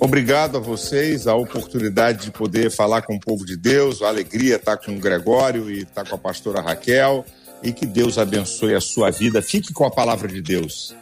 [0.00, 4.56] Obrigado a vocês, a oportunidade de poder falar com o povo de Deus, a alegria
[4.56, 7.24] estar com o Gregório e estar com a pastora Raquel
[7.62, 9.40] e que Deus abençoe a sua vida.
[9.42, 10.94] Fique com a palavra de Deus.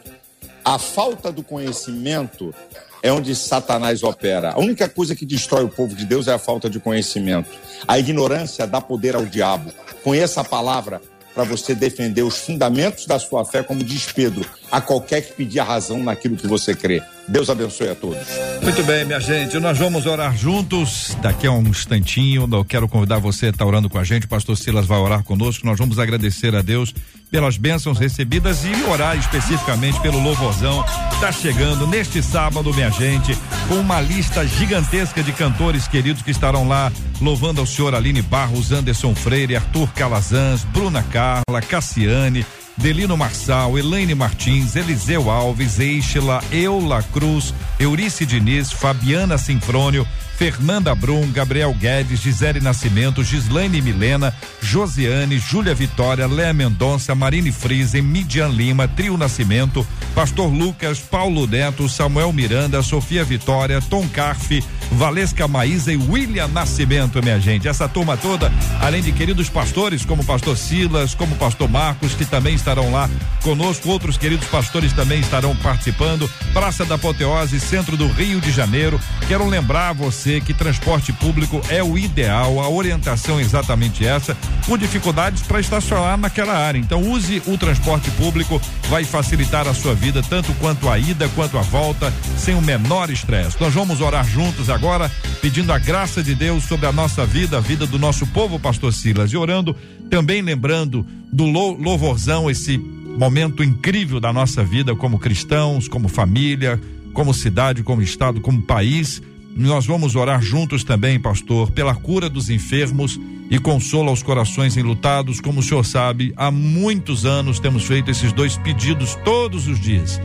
[0.63, 2.53] A falta do conhecimento
[3.01, 4.51] é onde Satanás opera.
[4.51, 7.49] A única coisa que destrói o povo de Deus é a falta de conhecimento.
[7.87, 9.71] A ignorância dá poder ao diabo.
[10.03, 11.01] Conheça a palavra
[11.33, 15.59] para você defender os fundamentos da sua fé, como diz Pedro, a qualquer que pedir
[15.59, 17.01] a razão naquilo que você crê.
[17.27, 18.25] Deus abençoe a todos.
[18.61, 21.15] Muito bem, minha gente, nós vamos orar juntos.
[21.21, 24.25] Daqui a um instantinho, eu quero convidar você a estar orando com a gente.
[24.25, 25.65] O pastor Silas vai orar conosco.
[25.65, 26.93] Nós vamos agradecer a Deus
[27.29, 30.83] pelas bênçãos recebidas e orar especificamente pelo louvorzão.
[31.13, 33.37] Está chegando neste sábado, minha gente,
[33.69, 36.91] com uma lista gigantesca de cantores queridos que estarão lá
[37.21, 42.45] louvando ao senhor Aline Barros, Anderson Freire, Arthur Calazans, Bruna Carla, Cassiane.
[42.77, 50.07] Delino Marçal, Elaine Martins, Eliseu Alves, Eixla, Eula Cruz, Eurice Diniz, Fabiana Sinfrônio,
[50.41, 58.01] Fernanda Brum, Gabriel Guedes, Gisele Nascimento, Gislaine Milena, Josiane, Júlia Vitória, Léa Mendonça, Marine Friesen,
[58.01, 59.85] Midian Lima, Trio Nascimento,
[60.15, 64.63] Pastor Lucas, Paulo Neto, Samuel Miranda, Sofia Vitória, Tom Carfe,
[64.93, 67.67] Valesca Maísa e William Nascimento, minha gente.
[67.67, 72.55] Essa turma toda, além de queridos pastores como Pastor Silas, como Pastor Marcos, que também
[72.55, 73.07] estarão lá
[73.43, 76.27] conosco, outros queridos pastores também estarão participando.
[76.51, 78.99] Praça da Apoteose, centro do Rio de Janeiro.
[79.27, 84.77] Quero lembrar você que transporte público é o ideal, a orientação é exatamente essa, com
[84.77, 86.77] dificuldades para estacionar naquela área.
[86.77, 91.57] Então use o transporte público, vai facilitar a sua vida, tanto quanto a ida quanto
[91.57, 93.59] a volta, sem o menor estresse.
[93.59, 95.11] Nós vamos orar juntos agora
[95.41, 98.93] pedindo a graça de Deus sobre a nossa vida, a vida do nosso povo, pastor
[98.93, 99.75] Silas, e orando
[100.09, 106.79] também lembrando do louvorzão, esse momento incrível da nossa vida como cristãos, como família,
[107.13, 109.21] como cidade, como estado, como país.
[109.55, 115.39] Nós vamos orar juntos também, pastor, pela cura dos enfermos e consolo aos corações enlutados.
[115.41, 120.19] Como o senhor sabe, há muitos anos temos feito esses dois pedidos todos os dias.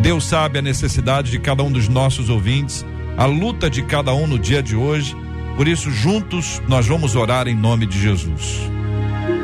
[0.00, 2.84] Deus sabe a necessidade de cada um dos nossos ouvintes
[3.18, 5.16] a luta de cada um no dia de hoje.
[5.56, 8.60] Por isso, juntos, nós vamos orar em nome de Jesus.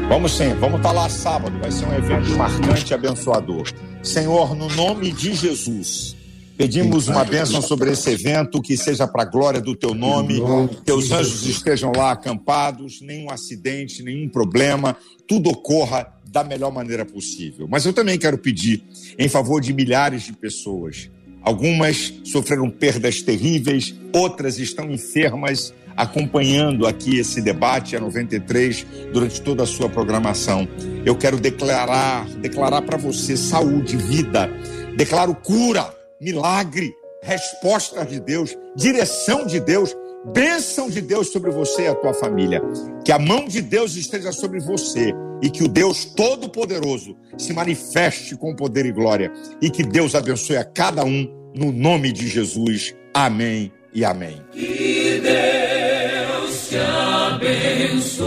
[0.09, 3.69] Vamos sim, vamos estar tá lá sábado, vai ser um evento marcante e abençoador.
[4.01, 6.14] Senhor, no nome de Jesus,
[6.57, 10.41] pedimos uma bênção sobre esse evento, que seja para a glória do teu nome,
[10.85, 14.97] teus anjos estejam lá acampados, nenhum acidente, nenhum problema,
[15.27, 17.67] tudo ocorra da melhor maneira possível.
[17.69, 18.83] Mas eu também quero pedir
[19.19, 21.11] em favor de milhares de pessoas
[21.45, 29.63] Algumas sofreram perdas terríveis, outras estão enfermas, acompanhando aqui esse debate a 93 durante toda
[29.63, 30.67] a sua programação.
[31.05, 34.51] Eu quero declarar, declarar para você saúde, vida,
[34.97, 35.95] declaro cura,
[36.25, 39.95] milagre, resposta de Deus, direção de Deus,
[40.33, 42.63] bênção de Deus sobre você e a tua família.
[43.05, 45.13] Que a mão de Deus esteja sobre você
[45.43, 50.57] e que o Deus Todo-Poderoso se manifeste com poder e glória e que Deus abençoe
[50.57, 52.95] a cada um no nome de Jesus.
[53.13, 54.43] Amém e amém.
[54.53, 58.25] Que Deus te abençoe.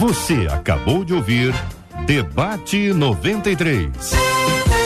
[0.00, 1.54] Você acabou de ouvir
[2.06, 4.81] Debate 93.